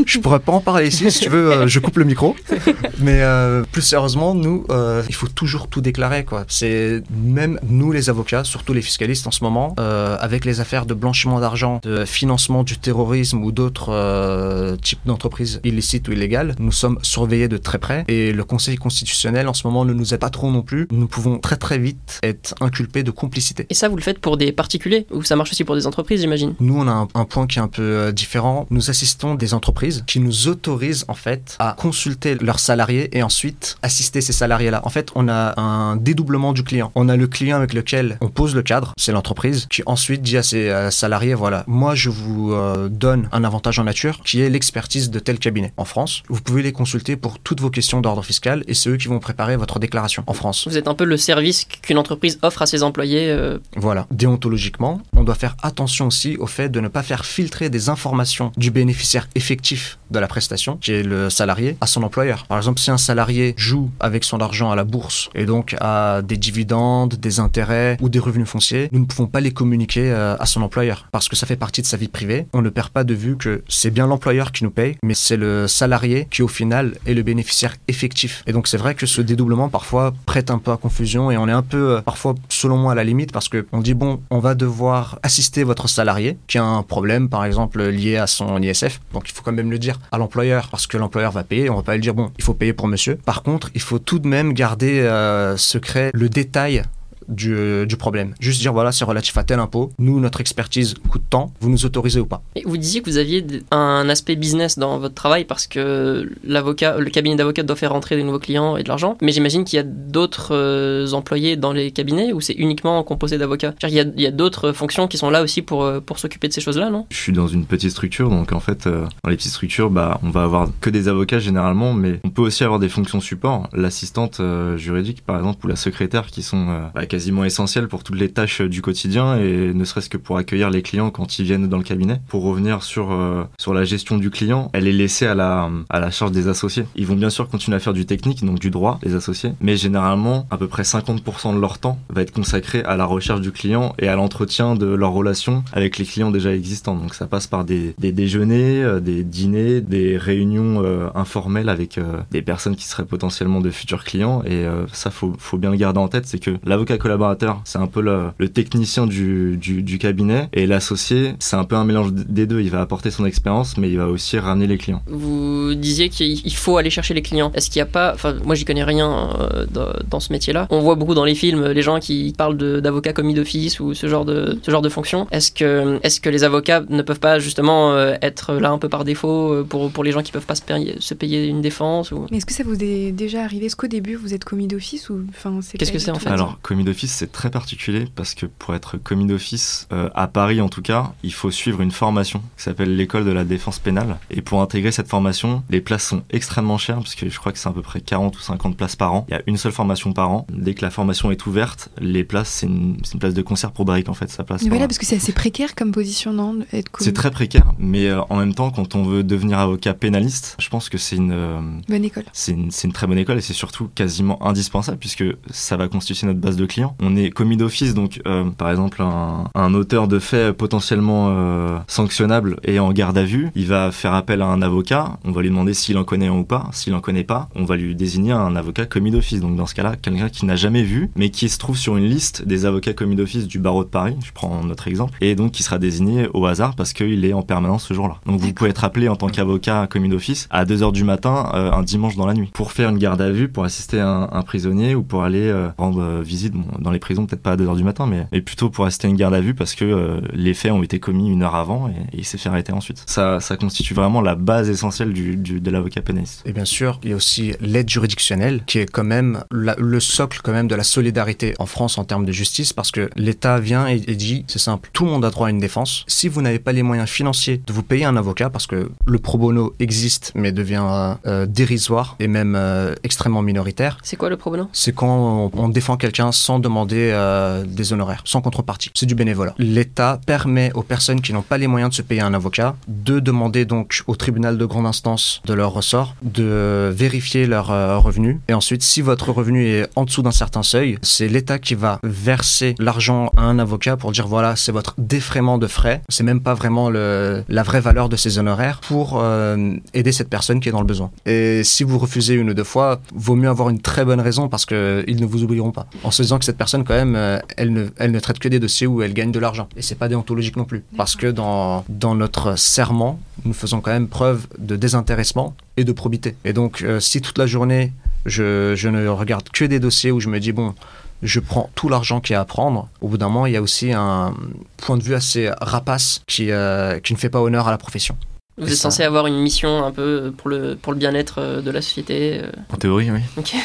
je 0.05 0.19
pourrais 0.19 0.39
pas 0.39 0.51
en 0.51 0.59
parler 0.61 0.87
ici, 0.87 1.09
si 1.11 1.21
tu 1.21 1.29
veux, 1.29 1.51
euh, 1.51 1.67
je 1.67 1.79
coupe 1.79 1.97
le 1.97 2.05
micro. 2.05 2.35
Mais 2.99 3.21
euh, 3.21 3.63
plus 3.71 3.81
sérieusement, 3.81 4.35
nous, 4.35 4.65
euh, 4.69 5.01
il 5.09 5.15
faut 5.15 5.27
toujours 5.27 5.67
tout 5.67 5.81
déclarer, 5.81 6.25
quoi. 6.25 6.45
C'est 6.47 7.01
même 7.23 7.59
nous, 7.67 7.91
les 7.91 8.09
avocats, 8.09 8.43
surtout 8.43 8.73
les 8.73 8.81
fiscalistes 8.81 9.25
en 9.27 9.31
ce 9.31 9.43
moment, 9.43 9.75
euh, 9.79 10.17
avec 10.19 10.45
les 10.45 10.59
affaires 10.59 10.85
de 10.85 10.93
blanchiment 10.93 11.39
d'argent, 11.39 11.79
de 11.83 12.05
financement 12.05 12.63
du 12.63 12.77
terrorisme 12.77 13.43
ou 13.43 13.51
d'autres 13.51 13.89
euh, 13.91 14.75
types 14.75 14.99
d'entreprises 15.05 15.59
illicites 15.63 16.07
ou 16.07 16.11
illégales, 16.11 16.55
nous 16.59 16.71
sommes 16.71 16.99
surveillés 17.01 17.47
de 17.47 17.57
très 17.57 17.79
près. 17.79 18.03
Et 18.07 18.31
le 18.31 18.43
Conseil 18.43 18.75
constitutionnel, 18.75 19.47
en 19.47 19.53
ce 19.53 19.65
moment, 19.65 19.85
ne 19.85 19.93
nous 19.93 20.13
aide 20.13 20.19
pas 20.19 20.29
trop 20.29 20.51
non 20.51 20.61
plus. 20.61 20.87
Nous 20.91 21.07
pouvons 21.07 21.30
très 21.39 21.57
très 21.57 21.77
vite 21.77 22.19
être 22.23 22.55
inculpés 22.61 23.03
de 23.03 23.11
complicité. 23.11 23.65
Et 23.69 23.73
ça, 23.73 23.89
vous 23.89 23.95
le 23.95 24.01
faites 24.01 24.19
pour 24.19 24.37
des 24.37 24.51
particuliers 24.51 25.05
ou 25.11 25.23
ça 25.23 25.35
marche 25.35 25.51
aussi 25.51 25.63
pour 25.63 25.75
des 25.75 25.87
entreprises, 25.87 26.21
j'imagine? 26.21 26.55
Nous, 26.59 26.77
on 26.77 26.87
a 26.87 26.91
un, 26.91 27.07
un 27.13 27.25
point 27.25 27.47
qui 27.47 27.59
est 27.59 27.61
un 27.61 27.67
peu 27.67 27.81
euh, 27.81 28.11
différent. 28.11 28.67
Nous 28.69 28.89
assistons 28.89 29.35
des 29.35 29.53
entreprises 29.53 30.03
qui 30.07 30.19
nous 30.19 30.47
autorisent 30.47 31.05
en 31.07 31.13
fait 31.13 31.55
à 31.59 31.75
consulter 31.77 32.35
leurs 32.35 32.59
salariés 32.59 33.09
et 33.17 33.23
ensuite 33.23 33.77
assister 33.81 34.21
ces 34.21 34.33
salariés-là. 34.33 34.81
En 34.83 34.89
fait, 34.89 35.09
on 35.15 35.27
a 35.27 35.59
un 35.59 35.95
dédoublement 35.95 36.53
du 36.53 36.63
client. 36.63 36.91
On 36.95 37.09
a 37.09 37.17
le 37.17 37.27
client 37.27 37.57
avec 37.57 37.73
lequel 37.73 38.17
on 38.21 38.29
pose 38.29 38.55
le 38.55 38.61
cadre, 38.61 38.93
c'est 38.97 39.11
l'entreprise, 39.11 39.67
qui 39.69 39.83
ensuite 39.85 40.21
dit 40.21 40.37
à 40.37 40.43
ses 40.43 40.69
euh, 40.69 40.91
salariés, 40.91 41.33
voilà, 41.33 41.63
moi 41.67 41.95
je 41.95 42.09
vous 42.09 42.53
euh, 42.53 42.89
donne 42.89 43.29
un 43.31 43.43
avantage 43.43 43.79
en 43.79 43.83
nature 43.83 44.21
qui 44.23 44.41
est 44.41 44.49
l'expertise 44.49 45.09
de 45.09 45.19
tel 45.19 45.39
cabinet. 45.39 45.73
En 45.77 45.85
France, 45.85 46.23
vous 46.29 46.41
pouvez 46.41 46.61
les 46.61 46.71
consulter 46.71 47.15
pour 47.15 47.39
toutes 47.39 47.61
vos 47.61 47.69
questions 47.69 48.01
d'ordre 48.01 48.23
fiscal 48.23 48.63
et 48.67 48.73
c'est 48.73 48.89
eux 48.89 48.97
qui 48.97 49.07
vont 49.07 49.19
préparer 49.19 49.57
votre 49.57 49.79
déclaration 49.79 50.23
en 50.27 50.33
France. 50.33 50.67
Vous 50.67 50.77
êtes 50.77 50.87
un 50.87 50.95
peu 50.95 51.05
le 51.05 51.17
service 51.21 51.65
qu'une 51.81 51.97
entreprise 51.97 52.39
offre 52.41 52.61
à 52.61 52.65
ses 52.65 52.83
employés. 52.83 53.29
euh, 53.29 53.57
Voilà. 53.77 54.07
Déontologiquement, 54.11 55.01
on 55.15 55.23
doit 55.23 55.35
faire 55.35 55.55
attention 55.61 56.07
aussi 56.07 56.37
au 56.37 56.47
fait 56.47 56.69
de 56.69 56.79
ne 56.79 56.87
pas 56.87 57.03
faire 57.03 57.25
filtrer 57.25 57.69
des 57.69 57.89
informations 57.89 58.51
du 58.57 58.71
bénéficiaire 58.71 59.27
effectif 59.35 59.99
de 60.09 60.19
la 60.19 60.27
prestation, 60.27 60.77
qui 60.77 60.91
est 60.91 61.03
le 61.03 61.29
salarié, 61.29 61.77
à 61.81 61.87
son 61.87 62.03
employeur. 62.03 62.45
Par 62.47 62.57
exemple, 62.57 62.79
si 62.79 62.91
un 62.91 62.97
salarié 62.97 63.53
joue 63.57 63.89
avec 63.99 64.23
son 64.23 64.39
argent 64.41 64.71
à 64.71 64.75
la 64.75 64.83
bourse 64.83 65.29
et 65.35 65.45
donc 65.45 65.75
a 65.79 66.21
des 66.21 66.37
dividendes, 66.37 67.15
des 67.15 67.39
intérêts 67.39 67.97
ou 68.01 68.09
des 68.09 68.19
revenus 68.19 68.47
fonciers, 68.47 68.89
nous 68.91 68.99
ne 68.99 69.05
pouvons 69.05 69.27
pas 69.27 69.39
les 69.41 69.51
communiquer 69.51 70.11
euh, 70.11 70.35
à 70.39 70.45
son 70.45 70.61
employeur 70.61 71.07
parce 71.11 71.29
que 71.29 71.35
ça 71.35 71.45
fait 71.47 71.55
partie 71.55 71.81
de 71.81 71.87
sa 71.87 71.97
vie 71.97 72.07
privée. 72.07 72.45
On 72.53 72.61
ne 72.61 72.69
perd 72.69 72.89
pas 72.89 73.03
de 73.03 73.13
vue 73.13 73.37
que 73.37 73.63
c'est 73.69 73.91
bien 73.91 74.07
l'employeur 74.07 74.51
qui 74.51 74.63
nous 74.63 74.71
paye, 74.71 74.97
mais 75.03 75.13
c'est 75.13 75.37
le 75.37 75.67
salarié 75.67 76.27
qui 76.29 76.41
au 76.41 76.47
final 76.47 76.95
est 77.05 77.13
le 77.13 77.23
bénéficiaire 77.23 77.75
effectif. 77.87 78.43
Et 78.47 78.51
donc 78.53 78.67
c'est 78.67 78.77
vrai 78.77 78.95
que 78.95 79.05
ce 79.05 79.21
dédoublement 79.21 79.69
parfois 79.69 80.13
prête 80.25 80.51
un 80.51 80.57
peu 80.57 80.71
à 80.71 80.77
confusion 80.77 81.10
et 81.15 81.37
on 81.37 81.47
est 81.47 81.51
un 81.51 81.61
peu 81.61 81.97
euh, 81.97 82.01
parfois 82.01 82.35
selon 82.49 82.77
moi 82.77 82.93
à 82.93 82.95
la 82.95 83.03
limite 83.03 83.31
parce 83.31 83.49
que 83.49 83.65
on 83.71 83.79
dit 83.79 83.93
bon 83.93 84.21
on 84.29 84.39
va 84.39 84.55
devoir 84.55 85.19
assister 85.23 85.63
votre 85.63 85.89
salarié 85.89 86.37
qui 86.47 86.57
a 86.57 86.63
un 86.63 86.83
problème 86.83 87.29
par 87.29 87.45
exemple 87.45 87.81
lié 87.83 88.17
à 88.17 88.27
son 88.27 88.61
ISF 88.61 89.01
donc 89.13 89.29
il 89.29 89.33
faut 89.33 89.41
quand 89.43 89.51
même 89.51 89.71
le 89.71 89.79
dire 89.79 89.99
à 90.11 90.17
l'employeur 90.17 90.69
parce 90.69 90.87
que 90.87 90.97
l'employeur 90.97 91.31
va 91.31 91.43
payer. 91.43 91.69
On 91.69 91.75
va 91.75 91.83
pas 91.83 91.93
lui 91.95 92.01
dire 92.01 92.13
bon 92.13 92.31
il 92.37 92.43
faut 92.43 92.53
payer 92.53 92.73
pour 92.73 92.87
monsieur. 92.87 93.15
Par 93.15 93.43
contre 93.43 93.69
il 93.75 93.81
faut 93.81 93.99
tout 93.99 94.19
de 94.19 94.27
même 94.27 94.53
garder 94.53 95.01
euh, 95.01 95.57
secret 95.57 96.11
le 96.13 96.29
détail 96.29 96.83
du, 97.27 97.85
du 97.87 97.97
problème. 97.97 98.33
Juste 98.39 98.61
dire, 98.61 98.73
voilà, 98.73 98.91
c'est 98.91 99.05
relatif 99.05 99.37
à 99.37 99.43
tel 99.43 99.59
impôt. 99.59 99.91
Nous, 99.99 100.19
notre 100.19 100.41
expertise 100.41 100.95
coûte 101.09 101.23
tant. 101.29 101.53
Vous 101.61 101.69
nous 101.69 101.85
autorisez 101.85 102.19
ou 102.19 102.25
pas 102.25 102.41
Et 102.55 102.63
vous 102.65 102.77
disiez 102.77 103.01
que 103.01 103.09
vous 103.09 103.17
aviez 103.17 103.45
un 103.71 104.07
aspect 104.09 104.35
business 104.35 104.77
dans 104.77 104.99
votre 104.99 105.15
travail 105.15 105.45
parce 105.45 105.67
que 105.67 106.29
l'avocat, 106.43 106.97
le 106.97 107.09
cabinet 107.09 107.35
d'avocat 107.35 107.63
doit 107.63 107.75
faire 107.75 107.91
rentrer 107.91 108.15
des 108.15 108.23
nouveaux 108.23 108.39
clients 108.39 108.77
et 108.77 108.83
de 108.83 108.87
l'argent. 108.87 109.17
Mais 109.21 109.31
j'imagine 109.31 109.63
qu'il 109.63 109.77
y 109.77 109.79
a 109.79 109.83
d'autres 109.83 110.53
euh, 110.55 111.11
employés 111.13 111.55
dans 111.55 111.73
les 111.73 111.91
cabinets 111.91 112.33
ou 112.33 112.41
c'est 112.41 112.53
uniquement 112.53 113.03
composé 113.03 113.37
d'avocats? 113.37 113.73
Il 113.83 113.89
y 113.89 113.99
a, 113.99 114.03
il 114.03 114.21
y 114.21 114.27
a 114.27 114.31
d'autres 114.31 114.71
fonctions 114.71 115.07
qui 115.07 115.17
sont 115.17 115.29
là 115.29 115.41
aussi 115.41 115.61
pour, 115.61 115.83
euh, 115.83 115.99
pour 115.99 116.19
s'occuper 116.19 116.47
de 116.47 116.53
ces 116.53 116.61
choses-là, 116.61 116.89
non? 116.89 117.05
Je 117.09 117.17
suis 117.17 117.33
dans 117.33 117.47
une 117.47 117.65
petite 117.65 117.91
structure, 117.91 118.29
donc 118.29 118.51
en 118.51 118.59
fait, 118.59 118.87
euh, 118.87 119.05
dans 119.23 119.29
les 119.29 119.37
petites 119.37 119.51
structures, 119.51 119.89
bah, 119.89 120.19
on 120.23 120.29
va 120.29 120.43
avoir 120.43 120.69
que 120.79 120.89
des 120.89 121.07
avocats 121.07 121.39
généralement, 121.39 121.93
mais 121.93 122.19
on 122.23 122.29
peut 122.29 122.41
aussi 122.41 122.63
avoir 122.63 122.79
des 122.79 122.89
fonctions 122.89 123.19
support, 123.21 123.69
l'assistante 123.73 124.39
euh, 124.39 124.77
juridique 124.77 125.23
par 125.25 125.37
exemple 125.37 125.65
ou 125.65 125.69
la 125.69 125.75
secrétaire 125.75 126.27
qui 126.27 126.43
sont, 126.43 126.69
euh, 126.69 126.81
bah, 126.93 127.05
quasiment 127.11 127.43
essentiel 127.43 127.89
pour 127.89 128.05
toutes 128.05 128.17
les 128.17 128.31
tâches 128.31 128.61
du 128.61 128.81
quotidien 128.81 129.37
et 129.37 129.73
ne 129.73 129.83
serait-ce 129.83 130.09
que 130.09 130.15
pour 130.15 130.37
accueillir 130.37 130.69
les 130.69 130.81
clients 130.81 131.09
quand 131.09 131.39
ils 131.39 131.45
viennent 131.45 131.67
dans 131.67 131.77
le 131.77 131.83
cabinet. 131.83 132.21
Pour 132.29 132.43
revenir 132.43 132.83
sur, 132.83 133.11
euh, 133.11 133.43
sur 133.57 133.73
la 133.73 133.83
gestion 133.83 134.17
du 134.17 134.29
client, 134.29 134.69
elle 134.71 134.87
est 134.87 134.93
laissée 134.93 135.27
à 135.27 135.35
la, 135.35 135.69
à 135.89 135.99
la 135.99 136.09
charge 136.09 136.31
des 136.31 136.47
associés. 136.47 136.85
Ils 136.95 137.05
vont 137.05 137.17
bien 137.17 137.29
sûr 137.29 137.49
continuer 137.49 137.75
à 137.75 137.81
faire 137.81 137.91
du 137.91 138.05
technique, 138.05 138.45
donc 138.45 138.59
du 138.59 138.69
droit, 138.69 138.97
les 139.03 139.13
associés, 139.13 139.51
mais 139.59 139.75
généralement, 139.75 140.47
à 140.51 140.57
peu 140.57 140.67
près 140.67 140.83
50% 140.83 141.53
de 141.53 141.59
leur 141.59 141.79
temps 141.79 141.99
va 142.09 142.21
être 142.21 142.31
consacré 142.31 142.81
à 142.83 142.95
la 142.95 143.03
recherche 143.03 143.41
du 143.41 143.51
client 143.51 143.93
et 143.99 144.07
à 144.07 144.15
l'entretien 144.15 144.75
de 144.75 144.85
leur 144.85 145.11
relation 145.11 145.65
avec 145.73 145.97
les 145.97 146.05
clients 146.05 146.31
déjà 146.31 146.55
existants. 146.55 146.95
Donc 146.95 147.13
ça 147.13 147.27
passe 147.27 147.45
par 147.45 147.65
des, 147.65 147.93
des 147.99 148.13
déjeuners, 148.13 148.83
euh, 148.83 148.99
des 149.01 149.25
dîners, 149.25 149.81
des 149.81 150.17
réunions 150.17 150.81
euh, 150.85 151.09
informelles 151.13 151.67
avec 151.67 151.97
euh, 151.97 152.21
des 152.31 152.41
personnes 152.41 152.77
qui 152.77 152.85
seraient 152.85 153.05
potentiellement 153.05 153.59
de 153.59 153.69
futurs 153.69 154.05
clients. 154.05 154.43
Et 154.45 154.65
euh, 154.65 154.85
ça, 154.93 155.11
faut, 155.11 155.33
faut 155.37 155.57
bien 155.57 155.71
le 155.71 155.77
garder 155.77 155.99
en 155.99 156.07
tête, 156.07 156.25
c'est 156.25 156.39
que 156.39 156.51
l'avocat 156.63 156.97
collaborateur, 157.01 157.61
c'est 157.65 157.79
un 157.79 157.87
peu 157.87 158.01
le, 158.01 158.27
le 158.37 158.49
technicien 158.49 159.07
du, 159.07 159.57
du, 159.57 159.81
du 159.81 159.97
cabinet 159.97 160.49
et 160.53 160.67
l'associé, 160.67 161.33
c'est 161.39 161.55
un 161.55 161.63
peu 161.63 161.75
un 161.75 161.83
mélange 161.83 162.13
des 162.13 162.45
deux. 162.45 162.61
Il 162.61 162.69
va 162.69 162.81
apporter 162.81 163.11
son 163.11 163.25
expérience, 163.25 163.77
mais 163.77 163.89
il 163.89 163.97
va 163.97 164.07
aussi 164.07 164.37
ramener 164.37 164.67
les 164.67 164.77
clients. 164.77 165.01
Vous 165.07 165.73
disiez 165.75 166.09
qu'il 166.09 166.45
il 166.45 166.55
faut 166.55 166.77
aller 166.77 166.89
chercher 166.89 167.13
les 167.13 167.21
clients. 167.21 167.51
Est-ce 167.55 167.69
qu'il 167.69 167.79
n'y 167.79 167.83
a 167.83 167.91
pas, 167.91 168.13
enfin 168.13 168.35
moi 168.45 168.55
j'y 168.55 168.65
connais 168.65 168.83
rien 168.83 169.29
euh, 169.39 169.65
dans, 169.69 169.93
dans 170.09 170.19
ce 170.19 170.31
métier-là. 170.31 170.67
On 170.69 170.79
voit 170.79 170.95
beaucoup 170.95 171.15
dans 171.15 171.25
les 171.25 171.35
films 171.35 171.67
les 171.67 171.81
gens 171.81 171.99
qui 171.99 172.33
parlent 172.37 172.57
d'avocats 172.57 173.13
commis 173.13 173.33
d'office 173.33 173.79
ou 173.79 173.93
ce 173.93 174.07
genre 174.07 174.25
de 174.25 174.59
ce 174.61 174.71
genre 174.71 174.81
de 174.81 174.89
fonction. 174.89 175.27
Est-ce 175.31 175.51
que 175.51 175.99
est-ce 176.03 176.21
que 176.21 176.29
les 176.29 176.43
avocats 176.43 176.83
ne 176.89 177.01
peuvent 177.01 177.19
pas 177.19 177.39
justement 177.39 177.93
euh, 177.93 178.15
être 178.21 178.53
là 178.53 178.69
un 178.71 178.77
peu 178.77 178.89
par 178.89 179.03
défaut 179.03 179.53
euh, 179.53 179.63
pour 179.63 179.91
pour 179.91 180.03
les 180.03 180.11
gens 180.11 180.21
qui 180.21 180.31
peuvent 180.31 180.45
pas 180.45 180.55
se 180.55 180.61
payer, 180.61 180.95
se 180.99 181.13
payer 181.13 181.47
une 181.47 181.61
défense 181.61 182.11
ou? 182.11 182.27
Mais 182.31 182.37
est-ce 182.37 182.45
que 182.45 182.53
ça 182.53 182.63
vous 182.63 182.81
est 182.83 183.11
déjà 183.11 183.43
arrivé? 183.43 183.65
Est-ce 183.65 183.75
qu'au 183.75 183.87
début 183.87 184.15
vous 184.15 184.33
êtes 184.33 184.45
commis 184.45 184.67
d'office 184.67 185.09
ou 185.09 185.23
enfin 185.29 185.59
c'est 185.61 185.77
Qu'est-ce 185.77 185.91
que 185.91 185.99
c'est, 185.99 186.11
en 186.11 186.15
fait? 186.19 186.29
Alors, 186.29 186.59
commis 186.61 186.83
d'office, 186.91 187.13
c'est 187.13 187.31
très 187.31 187.49
particulier 187.49 188.05
parce 188.15 188.35
que 188.35 188.45
pour 188.45 188.75
être 188.75 188.97
commis 188.97 189.25
d'office, 189.25 189.87
euh, 189.91 190.09
à 190.13 190.27
Paris 190.27 190.61
en 190.61 190.69
tout 190.69 190.81
cas, 190.81 191.13
il 191.23 191.33
faut 191.33 191.51
suivre 191.51 191.81
une 191.81 191.91
formation 191.91 192.39
qui 192.57 192.63
s'appelle 192.63 192.95
l'école 192.95 193.25
de 193.25 193.31
la 193.31 193.43
défense 193.43 193.79
pénale. 193.79 194.17
Et 194.29 194.41
pour 194.41 194.61
intégrer 194.61 194.91
cette 194.91 195.07
formation, 195.07 195.63
les 195.69 195.81
places 195.81 196.07
sont 196.07 196.23
extrêmement 196.29 196.77
chères 196.77 196.97
parce 196.97 197.15
que 197.15 197.29
je 197.29 197.39
crois 197.39 197.51
que 197.51 197.59
c'est 197.59 197.69
à 197.69 197.71
peu 197.71 197.81
près 197.81 198.01
40 198.01 198.37
ou 198.37 198.41
50 198.41 198.77
places 198.77 198.95
par 198.95 199.13
an. 199.13 199.25
Il 199.29 199.33
y 199.33 199.37
a 199.37 199.41
une 199.47 199.57
seule 199.57 199.71
formation 199.71 200.13
par 200.13 200.29
an. 200.29 200.45
Dès 200.51 200.73
que 200.73 200.81
la 200.81 200.91
formation 200.91 201.31
est 201.31 201.45
ouverte, 201.45 201.89
les 201.99 202.23
places, 202.23 202.49
c'est 202.49 202.67
une, 202.67 202.97
place 203.19 203.33
de 203.33 203.41
concert 203.41 203.71
pour 203.71 203.85
Brick 203.85 204.09
en 204.09 204.13
fait. 204.13 204.29
Ça 204.29 204.43
place 204.43 204.63
Mais 204.63 204.69
voilà 204.69 204.87
parce 204.87 204.97
que 204.97 205.05
c'est 205.05 205.15
assez 205.15 205.33
précaire 205.33 205.75
comme 205.75 205.91
position 205.91 206.33
non. 206.33 206.59
C'est 206.99 207.13
très 207.13 207.31
précaire, 207.31 207.73
mais 207.77 208.07
euh, 208.07 208.21
en 208.29 208.37
même 208.37 208.53
temps, 208.53 208.71
quand 208.71 208.95
on 208.95 209.03
veut 209.03 209.23
devenir 209.23 209.59
avocat 209.59 209.93
pénaliste, 209.93 210.55
je 210.59 210.69
pense 210.69 210.89
que 210.89 210.97
c'est 210.97 211.15
une, 211.15 211.31
euh, 211.31 211.61
bonne 211.87 212.05
école. 212.05 212.23
c'est 212.33 212.53
une, 212.53 212.71
c'est 212.71 212.87
une 212.87 212.93
très 212.93 213.07
bonne 213.07 213.17
école 213.17 213.37
et 213.37 213.41
c'est 213.41 213.53
surtout 213.53 213.89
quasiment 213.93 214.45
indispensable 214.45 214.97
puisque 214.97 215.25
ça 215.51 215.77
va 215.77 215.87
constituer 215.87 216.27
notre 216.27 216.39
base 216.39 216.55
de 216.55 216.65
clients. 216.65 216.80
On 217.01 217.15
est 217.15 217.29
commis 217.29 217.57
d'office, 217.57 217.93
donc 217.93 218.21
euh, 218.27 218.45
par 218.57 218.69
exemple 218.69 219.01
un, 219.01 219.45
un 219.55 219.73
auteur 219.73 220.07
de 220.07 220.19
fait 220.19 220.53
potentiellement 220.53 221.27
euh, 221.29 221.77
sanctionnable 221.87 222.57
et 222.63 222.79
en 222.79 222.91
garde 222.91 223.17
à 223.17 223.23
vue, 223.23 223.49
il 223.55 223.67
va 223.67 223.91
faire 223.91 224.13
appel 224.13 224.41
à 224.41 224.47
un 224.47 224.61
avocat, 224.61 225.17
on 225.25 225.31
va 225.31 225.41
lui 225.41 225.49
demander 225.49 225.73
s'il 225.73 225.97
en 225.97 226.03
connaît 226.03 226.27
un 226.27 226.37
ou 226.37 226.43
pas, 226.43 226.69
s'il 226.71 226.93
en 226.93 227.01
connaît 227.01 227.23
pas, 227.23 227.49
on 227.55 227.65
va 227.65 227.75
lui 227.75 227.95
désigner 227.95 228.31
un 228.31 228.55
avocat 228.55 228.85
commis 228.85 229.11
d'office. 229.11 229.41
Donc 229.41 229.55
dans 229.55 229.65
ce 229.65 229.75
cas-là, 229.75 229.95
quelqu'un 229.95 230.29
qui 230.29 230.45
n'a 230.45 230.55
jamais 230.55 230.83
vu, 230.83 231.11
mais 231.15 231.29
qui 231.29 231.49
se 231.49 231.57
trouve 231.57 231.77
sur 231.77 231.97
une 231.97 232.05
liste 232.05 232.45
des 232.45 232.65
avocats 232.65 232.93
commis 232.93 233.15
d'office 233.15 233.47
du 233.47 233.59
barreau 233.59 233.83
de 233.83 233.89
Paris, 233.89 234.15
je 234.23 234.31
prends 234.31 234.63
notre 234.63 234.87
exemple, 234.87 235.17
et 235.21 235.35
donc 235.35 235.51
qui 235.51 235.63
sera 235.63 235.77
désigné 235.77 236.27
au 236.33 236.45
hasard 236.45 236.75
parce 236.75 236.93
qu'il 236.93 237.25
est 237.25 237.33
en 237.33 237.41
permanence 237.41 237.85
ce 237.87 237.93
jour-là. 237.93 238.15
Donc 238.25 238.39
vous 238.39 238.53
pouvez 238.53 238.69
être 238.69 238.83
appelé 238.83 239.09
en 239.09 239.15
tant 239.15 239.27
qu'avocat 239.27 239.87
commis 239.87 240.09
d'office 240.09 240.47
à 240.49 240.65
2h 240.65 240.91
du 240.91 241.03
matin 241.03 241.51
euh, 241.53 241.71
un 241.71 241.83
dimanche 241.83 242.15
dans 242.15 242.25
la 242.25 242.33
nuit. 242.33 242.49
Pour 242.53 242.71
faire 242.71 242.89
une 242.89 242.97
garde 242.97 243.21
à 243.21 243.29
vue, 243.29 243.49
pour 243.49 243.63
assister 243.63 243.99
un, 243.99 244.27
un 244.31 244.41
prisonnier 244.41 244.95
ou 244.95 245.03
pour 245.03 245.23
aller 245.23 245.47
euh, 245.47 245.69
rendre 245.77 246.01
euh, 246.01 246.21
visite 246.21 246.53
bon, 246.53 246.65
dans 246.79 246.91
les 246.91 246.99
prisons, 246.99 247.25
peut-être 247.25 247.41
pas 247.41 247.51
à 247.51 247.55
2h 247.57 247.75
du 247.75 247.83
matin, 247.83 248.05
mais, 248.07 248.27
mais 248.31 248.41
plutôt 248.41 248.69
pour 248.69 248.85
assister 248.85 249.07
à 249.07 249.09
une 249.09 249.15
garde 249.17 249.33
à 249.33 249.41
vue 249.41 249.53
parce 249.53 249.75
que 249.75 249.85
euh, 249.85 250.21
les 250.33 250.53
faits 250.53 250.71
ont 250.71 250.83
été 250.83 250.99
commis 250.99 251.29
une 251.31 251.43
heure 251.43 251.55
avant 251.55 251.87
et, 251.89 251.91
et 252.15 252.19
il 252.19 252.25
s'est 252.25 252.37
fait 252.37 252.49
arrêter 252.49 252.71
ensuite. 252.73 253.03
Ça, 253.07 253.39
ça 253.39 253.57
constitue 253.57 253.93
vraiment 253.93 254.21
la 254.21 254.35
base 254.35 254.69
essentielle 254.69 255.13
du, 255.13 255.35
du- 255.35 255.59
de 255.61 255.71
l'avocat 255.71 256.01
pénaliste. 256.01 256.41
Et 256.45 256.53
bien 256.53 256.65
sûr, 256.65 256.99
il 257.03 257.09
y 257.09 257.13
a 257.13 257.15
aussi 257.15 257.53
l'aide 257.61 257.89
juridictionnelle, 257.89 258.63
qui 258.65 258.79
est 258.79 258.85
quand 258.85 259.03
même 259.03 259.43
la- 259.51 259.75
le 259.77 259.99
socle 259.99 260.39
quand 260.43 260.51
même 260.51 260.67
de 260.67 260.75
la 260.75 260.83
solidarité 260.83 261.53
en 261.59 261.65
France 261.65 261.97
en 261.97 262.03
termes 262.03 262.25
de 262.25 262.31
justice, 262.31 262.73
parce 262.73 262.91
que 262.91 263.09
l'État 263.15 263.59
vient 263.59 263.87
et, 263.87 264.01
et 264.07 264.15
dit, 264.15 264.45
c'est 264.47 264.59
simple, 264.59 264.89
tout 264.93 265.05
le 265.05 265.11
monde 265.11 265.25
a 265.25 265.29
droit 265.29 265.47
à 265.47 265.49
une 265.49 265.59
défense. 265.59 266.03
Si 266.07 266.27
vous 266.27 266.41
n'avez 266.41 266.59
pas 266.59 266.71
les 266.71 266.83
moyens 266.83 267.09
financiers 267.09 267.61
de 267.65 267.73
vous 267.73 267.83
payer 267.83 268.05
un 268.05 268.17
avocat, 268.17 268.49
parce 268.49 268.67
que 268.67 268.89
le 269.05 269.19
pro 269.19 269.37
bono 269.37 269.73
existe, 269.79 270.31
mais 270.35 270.51
devient 270.51 270.83
euh, 270.83 271.13
euh, 271.25 271.45
dérisoire 271.45 272.15
et 272.19 272.27
même 272.27 272.55
euh, 272.55 272.95
extrêmement 273.03 273.41
minoritaire, 273.41 273.97
C'est 274.03 274.17
quoi 274.17 274.29
le 274.29 274.37
pro 274.37 274.51
bono? 274.51 274.67
C'est 274.73 274.93
quand 274.93 275.51
on, 275.55 275.61
on 275.65 275.69
défend 275.69 275.97
quelqu'un 275.97 276.31
sans 276.31 276.59
demander 276.61 277.11
euh, 277.11 277.65
des 277.65 277.93
honoraires, 277.93 278.21
sans 278.25 278.41
contrepartie. 278.41 278.91
C'est 278.93 279.05
du 279.05 279.15
bénévolat. 279.15 279.53
L'État 279.57 280.19
permet 280.25 280.71
aux 280.73 280.83
personnes 280.83 281.21
qui 281.21 281.33
n'ont 281.33 281.41
pas 281.41 281.57
les 281.57 281.67
moyens 281.67 281.91
de 281.91 281.95
se 281.95 282.01
payer 282.01 282.21
un 282.21 282.33
avocat 282.33 282.75
de 282.87 283.19
demander 283.19 283.65
donc 283.65 284.03
au 284.07 284.15
tribunal 284.15 284.57
de 284.57 284.65
grande 284.65 284.85
instance 284.85 285.41
de 285.45 285.53
leur 285.53 285.73
ressort 285.73 286.15
de 286.21 286.91
vérifier 286.95 287.45
leurs 287.45 287.71
euh, 287.71 287.97
revenus. 287.97 288.37
Et 288.47 288.53
ensuite, 288.53 288.83
si 288.83 289.01
votre 289.01 289.31
revenu 289.31 289.67
est 289.67 289.89
en 289.95 290.05
dessous 290.05 290.21
d'un 290.21 290.31
certain 290.31 290.63
seuil, 290.63 290.97
c'est 291.01 291.27
l'État 291.27 291.59
qui 291.59 291.75
va 291.75 291.99
verser 292.03 292.75
l'argent 292.79 293.31
à 293.37 293.41
un 293.41 293.59
avocat 293.59 293.97
pour 293.97 294.11
dire 294.11 294.27
voilà, 294.27 294.55
c'est 294.55 294.71
votre 294.71 294.95
défraiement 294.97 295.57
de 295.57 295.67
frais. 295.67 296.01
C'est 296.09 296.23
même 296.23 296.41
pas 296.41 296.53
vraiment 296.53 296.89
le, 296.89 297.43
la 297.49 297.63
vraie 297.63 297.81
valeur 297.81 298.09
de 298.09 298.15
ces 298.15 298.37
honoraires 298.37 298.81
pour 298.81 299.19
euh, 299.21 299.75
aider 299.93 300.11
cette 300.11 300.29
personne 300.29 300.59
qui 300.59 300.69
est 300.69 300.71
dans 300.71 300.81
le 300.81 300.87
besoin. 300.87 301.11
Et 301.25 301.63
si 301.63 301.83
vous 301.83 301.97
refusez 301.97 302.35
une 302.35 302.49
ou 302.49 302.53
deux 302.53 302.63
fois, 302.63 303.01
vaut 303.13 303.35
mieux 303.35 303.49
avoir 303.49 303.69
une 303.69 303.81
très 303.81 304.05
bonne 304.05 304.21
raison 304.21 304.49
parce 304.49 304.65
qu'ils 304.65 305.19
ne 305.19 305.25
vous 305.25 305.43
oublieront 305.43 305.71
pas. 305.71 305.87
En 306.03 306.11
se 306.11 306.21
disant 306.21 306.39
que 306.39 306.45
cette 306.51 306.57
personne, 306.57 306.83
quand 306.83 306.93
même, 306.93 307.15
euh, 307.15 307.39
elle 307.55 307.71
ne, 307.71 307.85
elle 307.95 308.11
ne 308.11 308.19
traite 308.19 308.37
que 308.37 308.49
des 308.49 308.59
dossiers 308.59 308.85
où 308.85 309.01
elle 309.01 309.13
gagne 309.13 309.31
de 309.31 309.39
l'argent. 309.39 309.69
Et 309.77 309.81
c'est 309.81 309.95
pas 309.95 310.09
déontologique 310.09 310.57
non 310.57 310.65
plus. 310.65 310.83
Parce 310.97 311.15
que 311.15 311.27
dans, 311.27 311.85
dans 311.87 312.13
notre 312.13 312.57
serment, 312.57 313.21
nous 313.45 313.53
faisons 313.53 313.79
quand 313.79 313.91
même 313.91 314.09
preuve 314.09 314.47
de 314.57 314.75
désintéressement 314.75 315.55
et 315.77 315.85
de 315.85 315.91
probité. 315.93 316.35
Et 316.43 316.51
donc, 316.51 316.81
euh, 316.81 316.99
si 316.99 317.21
toute 317.21 317.37
la 317.37 317.47
journée, 317.47 317.93
je, 318.25 318.73
je 318.75 318.89
ne 318.89 319.07
regarde 319.07 319.47
que 319.47 319.63
des 319.63 319.79
dossiers 319.79 320.11
où 320.11 320.19
je 320.19 320.27
me 320.27 320.41
dis, 320.41 320.51
bon, 320.51 320.75
je 321.23 321.39
prends 321.39 321.69
tout 321.73 321.87
l'argent 321.87 322.19
qu'il 322.19 322.33
y 322.33 322.35
a 322.35 322.41
à 322.41 322.45
prendre. 322.45 322.89
Au 322.99 323.07
bout 323.07 323.17
d'un 323.17 323.29
moment, 323.29 323.45
il 323.45 323.53
y 323.53 323.57
a 323.57 323.61
aussi 323.61 323.93
un 323.93 324.33
point 324.75 324.97
de 324.97 325.03
vue 325.03 325.15
assez 325.15 325.49
rapace 325.61 326.21
qui, 326.27 326.51
euh, 326.51 326.99
qui 326.99 327.13
ne 327.13 327.17
fait 327.17 327.29
pas 327.29 327.39
honneur 327.39 327.69
à 327.69 327.71
la 327.71 327.77
profession. 327.77 328.17
Vous 328.57 328.69
êtes 328.69 328.77
censé 328.77 329.03
avoir 329.03 329.25
une 329.25 329.39
mission 329.39 329.85
un 329.85 329.91
peu 329.91 330.33
pour 330.35 330.49
le 330.49 330.75
pour 330.75 330.91
le 330.91 330.99
bien-être 330.99 331.61
de 331.61 331.71
la 331.71 331.81
société. 331.81 332.41
En 332.69 332.75
théorie, 332.75 333.09
oui. 333.09 333.21
Ok. 333.37 333.55